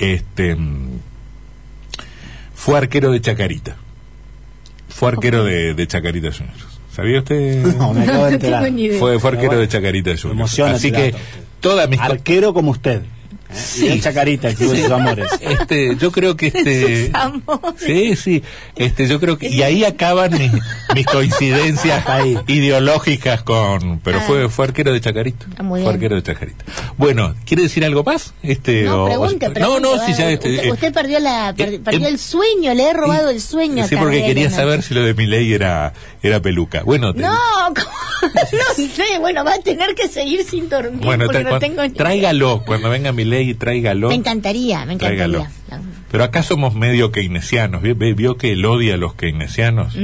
Este 0.00 0.56
mm, 0.56 0.98
fue 2.54 2.78
arquero 2.78 3.12
de 3.12 3.20
Chacarita. 3.20 3.76
Fue 4.88 5.10
arquero 5.10 5.44
de, 5.44 5.74
de 5.74 5.86
Chacarita 5.86 6.32
Juniors. 6.32 6.75
¿Sabía 6.96 7.18
usted? 7.18 7.62
No, 7.76 7.92
me 7.92 8.04
acabo 8.04 8.24
de 8.24 8.30
No 8.30 8.34
enterar. 8.36 8.64
tengo 8.64 8.74
ni 8.76 8.84
idea. 8.84 8.98
Fue, 8.98 9.20
fue 9.20 9.30
arquero 9.30 9.58
de 9.58 9.68
Chacarita 9.68 10.10
Juniors. 10.12 10.24
emociona 10.32 10.72
Así 10.72 10.90
que 10.90 11.14
mis 11.86 11.98
co- 12.00 12.04
Arquero 12.06 12.54
como 12.54 12.70
usted. 12.70 13.02
¿Eh? 13.56 13.62
Sí. 13.64 13.86
Y 13.88 14.00
Chacarita, 14.00 14.48
el 14.48 14.54
club 14.56 14.72
de 14.72 14.82
sus 14.82 14.90
amores. 14.90 15.28
este, 15.40 15.96
yo 15.96 16.12
creo 16.12 16.36
que 16.36 16.46
este 16.54 17.06
Sus 17.06 17.14
amores. 17.14 17.74
sí, 17.84 18.16
sí, 18.16 18.42
este, 18.76 19.06
yo 19.08 19.18
creo 19.20 19.38
que 19.38 19.48
y 19.48 19.62
ahí 19.62 19.84
acaban 19.84 20.32
mis, 20.32 20.52
mis 20.94 21.06
coincidencias 21.06 22.06
ahí. 22.08 22.38
ideológicas 22.46 23.42
con, 23.42 24.00
pero 24.00 24.18
Ah. 24.18 24.24
fue 24.26 24.48
fue 24.48 24.64
arquero 24.66 24.92
de 24.92 25.00
Chacarita, 25.00 25.46
Ah, 25.58 25.62
muy 25.62 25.80
fue 25.80 25.90
bien. 25.90 25.94
arquero 25.94 26.16
de 26.16 26.22
Chacarita. 26.22 26.64
Bueno, 26.96 27.34
¿quiere 27.44 27.64
decir 27.64 27.84
algo 27.84 28.02
más? 28.04 28.34
Este, 28.42 28.82
No, 28.84 29.04
o- 29.04 29.06
pregunte, 29.08 29.46
o- 29.48 29.52
pregunte, 29.52 29.80
no, 29.80 29.96
no, 29.96 30.04
si 30.06 30.12
ya 30.14 30.30
este, 30.30 30.50
usted, 30.54 30.64
eh, 30.66 30.72
usted 30.72 30.92
perdió 30.92 31.18
la 31.20 31.50
eh, 31.56 31.80
perdió 31.84 32.06
eh, 32.06 32.10
el 32.10 32.18
sueño, 32.18 32.74
le 32.74 32.90
he 32.90 32.92
robado 32.92 33.30
el 33.30 33.40
sueño. 33.40 33.86
Sí, 33.86 33.96
porque 33.96 34.24
quería 34.24 34.50
saber 34.50 34.82
si 34.82 34.94
lo 34.94 35.02
de 35.02 35.14
mi 35.14 35.26
ley 35.26 35.52
era 35.52 35.92
era 36.22 36.40
peluca. 36.40 36.82
Bueno, 36.82 37.12
te- 37.14 37.20
No, 37.22 37.36
¿cómo? 37.68 37.90
no 38.52 38.74
sé, 38.86 39.18
bueno, 39.20 39.44
va 39.44 39.54
a 39.54 39.58
tener 39.58 39.94
que 39.94 40.08
seguir 40.08 40.44
sin 40.44 40.68
dormir 40.68 41.00
bueno, 41.04 41.26
porque 41.26 41.44
no 41.44 41.58
tengo 41.58 41.82
tráigalo 41.92 42.62
cuando 42.64 42.90
venga 42.90 43.12
mi 43.12 43.24
ley, 43.24 43.54
tráigalo. 43.54 44.08
Me 44.08 44.14
encantaría, 44.14 44.84
me 44.86 44.96
Tráigalo. 44.96 45.38
encantaría. 45.40 45.56
Pero 46.10 46.24
acá 46.24 46.42
somos 46.42 46.74
medio 46.74 47.10
keynesianos. 47.12 47.82
¿Vio, 47.82 48.36
que 48.36 48.52
él 48.52 48.64
odia 48.64 48.94
a 48.94 48.96
los 48.96 49.14
keynesianos? 49.14 49.94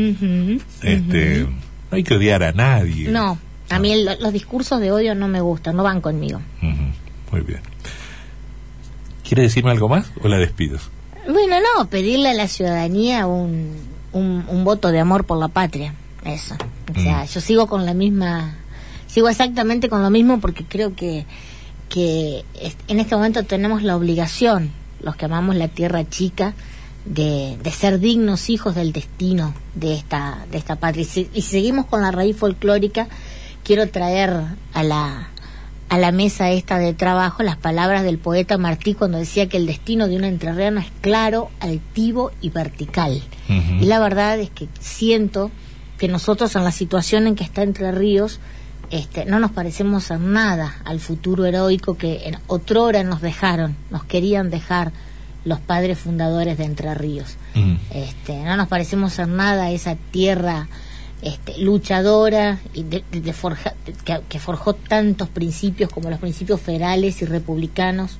Este, 0.82 1.46
No 1.90 1.96
hay 1.96 2.02
que 2.04 2.14
odiar 2.14 2.42
a 2.42 2.52
nadie. 2.52 3.08
No, 3.08 3.38
a 3.70 3.78
mí 3.78 3.92
el- 3.92 4.08
los 4.20 4.32
discursos 4.32 4.80
de 4.80 4.90
odio 4.92 5.14
no 5.14 5.28
me 5.28 5.40
gustan, 5.40 5.76
no 5.76 5.82
van 5.82 6.00
conmigo. 6.00 6.40
Muy 6.60 7.40
bien. 7.42 7.60
¿Quiere 9.26 9.42
decirme 9.44 9.70
algo 9.70 9.88
más 9.88 10.10
o 10.22 10.28
la 10.28 10.36
despido? 10.38 10.78
Bueno, 11.28 11.56
no, 11.76 11.86
pedirle 11.88 12.30
a 12.30 12.34
la 12.34 12.48
ciudadanía 12.48 13.26
un, 13.26 13.76
un, 14.12 14.44
un 14.48 14.64
voto 14.64 14.90
de 14.90 14.98
amor 14.98 15.24
por 15.24 15.38
la 15.38 15.48
patria, 15.48 15.94
eso. 16.24 16.54
O 16.90 17.00
sea, 17.00 17.22
Mm. 17.24 17.26
yo 17.26 17.40
sigo 17.40 17.66
con 17.66 17.86
la 17.86 17.94
misma, 17.94 18.54
sigo 19.06 19.28
exactamente 19.28 19.88
con 19.88 20.02
lo 20.02 20.10
mismo 20.10 20.40
porque 20.40 20.64
creo 20.64 20.94
que, 20.94 21.26
que 21.88 22.44
en 22.88 23.00
este 23.00 23.14
momento 23.14 23.42
tenemos 23.44 23.82
la 23.82 23.96
obligación, 23.96 24.70
los 25.02 25.16
que 25.16 25.24
amamos 25.26 25.56
la 25.56 25.68
tierra 25.68 26.08
chica, 26.08 26.54
de, 27.04 27.58
de 27.62 27.70
ser 27.72 27.98
dignos 27.98 28.48
hijos 28.48 28.74
del 28.76 28.92
destino 28.92 29.54
de 29.74 29.94
esta, 29.94 30.46
de 30.50 30.58
esta 30.58 30.76
patria. 30.76 31.02
Y 31.02 31.06
si, 31.06 31.28
y 31.34 31.42
seguimos 31.42 31.86
con 31.86 32.00
la 32.00 32.12
raíz 32.12 32.36
folclórica, 32.36 33.08
quiero 33.64 33.88
traer 33.88 34.32
a 34.72 34.82
la, 34.84 35.28
a 35.88 35.98
la 35.98 36.12
mesa 36.12 36.50
esta 36.52 36.78
de 36.78 36.94
trabajo 36.94 37.42
las 37.42 37.56
palabras 37.56 38.04
del 38.04 38.18
poeta 38.18 38.56
Martí 38.56 38.94
cuando 38.94 39.18
decía 39.18 39.48
que 39.48 39.56
el 39.56 39.66
destino 39.66 40.06
de 40.06 40.16
un 40.16 40.22
entrerriano 40.24 40.78
es 40.80 40.86
claro, 41.00 41.50
altivo 41.58 42.30
y 42.40 42.50
vertical. 42.50 43.20
Y 43.48 43.84
la 43.86 43.98
verdad 43.98 44.38
es 44.38 44.48
que 44.50 44.68
siento 44.80 45.50
que 45.98 46.08
nosotros 46.08 46.54
en 46.56 46.64
la 46.64 46.72
situación 46.72 47.26
en 47.26 47.34
que 47.34 47.44
está 47.44 47.62
Entre 47.62 47.92
Ríos 47.92 48.40
este, 48.90 49.24
no 49.24 49.40
nos 49.40 49.52
parecemos 49.52 50.10
en 50.10 50.32
nada 50.32 50.76
al 50.84 51.00
futuro 51.00 51.46
heroico 51.46 51.96
que 51.96 52.28
en 52.28 52.38
otrora 52.46 53.02
nos 53.04 53.22
dejaron, 53.22 53.74
nos 53.90 54.04
querían 54.04 54.50
dejar 54.50 54.92
los 55.44 55.60
padres 55.60 55.98
fundadores 55.98 56.58
de 56.58 56.64
Entre 56.64 56.94
Ríos. 56.94 57.36
este, 57.94 58.42
no 58.44 58.56
nos 58.56 58.68
parecemos 58.68 59.18
en 59.18 59.36
nada 59.36 59.64
a 59.64 59.70
esa 59.70 59.96
tierra 59.96 60.68
este, 61.22 61.58
luchadora 61.58 62.58
y 62.74 62.82
de, 62.82 63.02
que, 63.12 64.38
forjó 64.38 64.74
tantos 64.74 65.28
principios 65.28 65.90
como 65.90 66.10
los 66.10 66.18
principios 66.18 66.60
federales 66.60 67.22
y 67.22 67.24
republicanos 67.24 68.18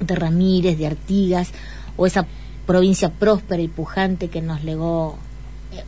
de 0.00 0.14
Ramírez, 0.14 0.78
de 0.78 0.86
Artigas, 0.86 1.50
o 1.96 2.06
esa 2.06 2.26
provincia 2.66 3.10
próspera 3.10 3.62
y 3.62 3.68
pujante 3.68 4.28
que 4.28 4.42
nos 4.42 4.64
legó 4.64 5.16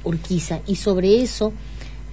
Urquiza. 0.04 0.60
Y 0.66 0.76
sobre 0.76 1.22
eso 1.22 1.52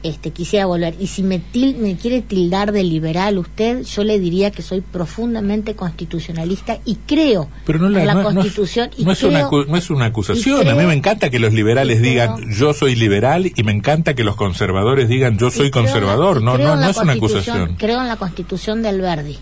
este, 0.06 0.30
quisiera 0.30 0.67
volver. 0.67 0.95
Y 0.99 1.08
si 1.08 1.23
me, 1.23 1.41
me 1.80 1.95
quiere 1.95 2.21
tildar 2.21 2.71
de 2.71 2.84
liberal 2.84 3.39
usted, 3.39 3.82
yo 3.84 4.04
le 4.04 4.19
diría 4.19 4.51
que 4.51 4.62
soy 4.62 4.82
profundamente 4.82 5.75
constitucionalista 5.75 6.78
y 6.86 6.95
creo 7.08 7.49
Pero 7.65 7.88
en 7.88 8.06
la 8.06 8.21
Constitución. 8.21 8.91
No 8.99 9.12
es, 9.13 9.23
una, 9.23 9.49
no 9.49 9.78
es 9.78 9.89
una 9.89 10.06
acusación. 10.06 10.67
a 10.67 10.75
mí 10.75 10.86
me 10.86 10.93
encanta 10.93 11.32
que 11.32 11.39
los 11.39 11.54
liberales 11.54 12.04
digan 12.04 12.36
yo 12.51 12.73
soy 12.73 12.95
liberal 12.95 13.51
y 13.56 13.63
me 13.63 13.71
encanta 13.71 14.13
que 14.13 14.23
los 14.23 14.36
conservadores 14.36 15.10
digan 15.10 15.39
yo 15.39 15.49
soy 15.49 15.71
conservador. 15.71 16.41
no, 16.43 16.58
no, 16.58 16.75
no 16.75 16.89
es 16.89 16.97
una 16.97 17.13
acusación. 17.13 17.75
Creo 17.78 17.99
en 18.01 18.08
la 18.08 18.17
Constitución 18.17 18.84
del 18.84 19.01
Verdi. 19.01 19.38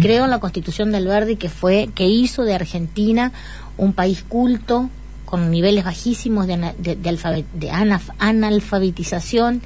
Creo 0.00 0.24
en 0.24 0.30
la 0.30 0.40
Constitución 0.40 0.92
del 0.92 1.06
Verdi 1.06 1.36
que 1.36 1.50
fue 1.50 1.90
que 1.94 2.06
hizo 2.06 2.44
de 2.44 2.54
Argentina 2.54 3.32
un 3.76 3.92
país 3.92 4.24
culto 4.26 4.88
con 5.26 5.50
niveles 5.50 5.84
bajísimos 5.84 6.46
de, 6.46 6.56
de, 6.78 7.70
analfabetización 8.18 9.60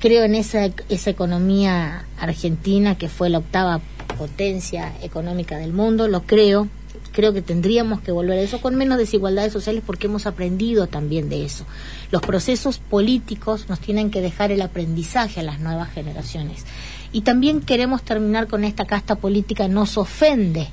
creo 0.00 0.24
en 0.24 0.34
esa, 0.34 0.70
esa 0.88 1.10
economía 1.10 2.04
argentina 2.18 2.98
que 2.98 3.08
fue 3.08 3.30
la 3.30 3.38
octava 3.38 3.80
potencia 4.18 4.92
económica 5.02 5.58
del 5.58 5.72
mundo, 5.72 6.08
lo 6.08 6.22
creo, 6.22 6.68
creo 7.12 7.32
que 7.32 7.42
tendríamos 7.42 8.00
que 8.00 8.12
volver 8.12 8.38
a 8.38 8.42
eso 8.42 8.60
con 8.60 8.74
menos 8.74 8.98
desigualdades 8.98 9.52
sociales 9.52 9.82
porque 9.86 10.06
hemos 10.06 10.26
aprendido 10.26 10.86
también 10.88 11.28
de 11.28 11.44
eso. 11.44 11.64
Los 12.10 12.22
procesos 12.22 12.78
políticos 12.78 13.68
nos 13.68 13.80
tienen 13.80 14.10
que 14.10 14.20
dejar 14.20 14.52
el 14.52 14.62
aprendizaje 14.62 15.40
a 15.40 15.44
las 15.44 15.60
nuevas 15.60 15.90
generaciones. 15.92 16.64
Y 17.12 17.22
también 17.22 17.60
queremos 17.60 18.02
terminar 18.02 18.48
con 18.48 18.64
esta 18.64 18.86
casta 18.86 19.14
política, 19.14 19.68
nos 19.68 19.96
ofende, 19.96 20.68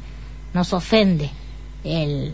nos 0.54 0.74
ofende 0.74 1.30
el, 1.84 2.34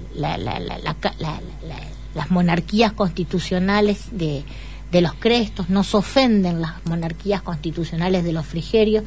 las 2.15 2.31
monarquías 2.31 2.93
constitucionales 2.93 4.07
de 4.12 4.43
de 4.91 5.01
los 5.01 5.13
crestos, 5.13 5.69
nos 5.69 5.93
ofenden 5.95 6.62
las 6.62 6.73
monarquías 6.86 7.41
constitucionales 7.41 8.23
de 8.23 8.33
los 8.33 8.45
frigerios. 8.45 9.03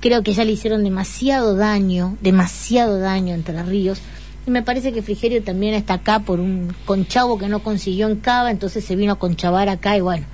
Creo 0.00 0.22
que 0.22 0.32
ya 0.32 0.44
le 0.44 0.52
hicieron 0.52 0.84
demasiado 0.84 1.56
daño, 1.56 2.16
demasiado 2.20 2.98
daño 2.98 3.34
entre 3.34 3.62
ríos. 3.62 4.00
Y 4.46 4.50
me 4.50 4.62
parece 4.62 4.92
que 4.92 5.02
Frigerio 5.02 5.42
también 5.42 5.74
está 5.74 5.94
acá 5.94 6.20
por 6.20 6.40
un 6.40 6.74
conchavo 6.86 7.38
que 7.38 7.48
no 7.48 7.62
consiguió 7.62 8.08
en 8.08 8.16
Cava, 8.16 8.50
entonces 8.50 8.84
se 8.84 8.96
vino 8.96 9.12
a 9.12 9.18
conchavar 9.18 9.68
acá 9.68 9.96
y 9.96 10.00
bueno, 10.00 10.24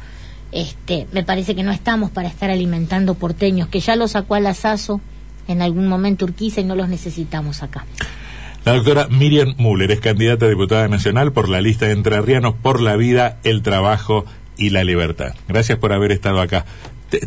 este, 0.52 1.08
me 1.10 1.24
parece 1.24 1.56
que 1.56 1.64
no 1.64 1.72
estamos 1.72 2.12
para 2.12 2.28
estar 2.28 2.50
alimentando 2.50 3.14
porteños, 3.14 3.68
que 3.68 3.80
ya 3.80 3.96
lo 3.96 4.06
sacó 4.06 4.36
al 4.36 4.46
asazo 4.46 5.00
en 5.48 5.62
algún 5.62 5.88
momento 5.88 6.26
Urquiza 6.26 6.60
y 6.60 6.64
no 6.64 6.76
los 6.76 6.88
necesitamos 6.88 7.64
acá. 7.64 7.86
La 8.64 8.72
doctora 8.72 9.08
Miriam 9.08 9.54
Müller 9.58 9.90
es 9.90 10.00
candidata 10.00 10.46
a 10.46 10.48
diputada 10.48 10.88
nacional 10.88 11.32
por 11.32 11.50
la 11.50 11.60
lista 11.60 11.84
de 11.84 11.92
entrerrianos 11.92 12.54
por 12.54 12.80
la 12.80 12.96
vida, 12.96 13.36
el 13.44 13.60
trabajo 13.60 14.24
y 14.56 14.70
la 14.70 14.84
libertad. 14.84 15.34
Gracias 15.48 15.78
por 15.78 15.92
haber 15.92 16.12
estado 16.12 16.40
acá. 16.40 16.64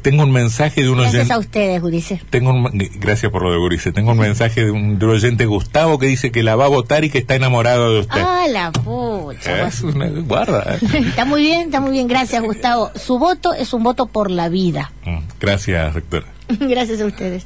tengo 0.02 0.24
un 0.24 0.32
mensaje 0.32 0.82
de 0.82 0.90
un 0.90 0.98
Gracias 0.98 1.30
a 1.30 1.38
ustedes, 1.38 1.80
Gurice. 1.80 2.20
Tengo 2.32 2.68
gracias 2.96 3.32
por 3.32 3.44
lo 3.44 3.52
de 3.52 3.58
Gurice. 3.60 3.92
Tengo 3.92 4.14
un 4.14 4.18
mensaje 4.18 4.66
de 4.66 4.72
un, 4.72 5.00
oyente 5.04 5.46
Gustavo 5.46 6.00
que 6.00 6.08
dice 6.08 6.32
que 6.32 6.42
la 6.42 6.56
va 6.56 6.66
a 6.66 6.70
votar 6.70 7.04
y 7.04 7.12
que 7.12 7.20
está 7.20 7.36
enamorado 7.36 7.94
de 7.94 8.00
usted. 8.00 8.20
Ah, 8.20 8.48
la 8.50 8.72
pucha. 8.72 9.68
Es 9.68 9.84
una 9.84 10.08
guarda. 10.08 10.80
está 10.94 11.24
muy 11.24 11.44
bien, 11.44 11.68
está 11.68 11.80
muy 11.80 11.92
bien. 11.92 12.08
Gracias, 12.08 12.42
Gustavo. 12.42 12.90
Su 12.96 13.20
voto 13.20 13.54
es 13.54 13.74
un 13.74 13.84
voto 13.84 14.08
por 14.08 14.32
la 14.32 14.50
vida. 14.50 14.92
Mm, 15.06 15.20
gracias, 15.40 15.94
doctora. 15.94 16.26
gracias 16.60 17.00
a 17.00 17.06
ustedes. 17.06 17.46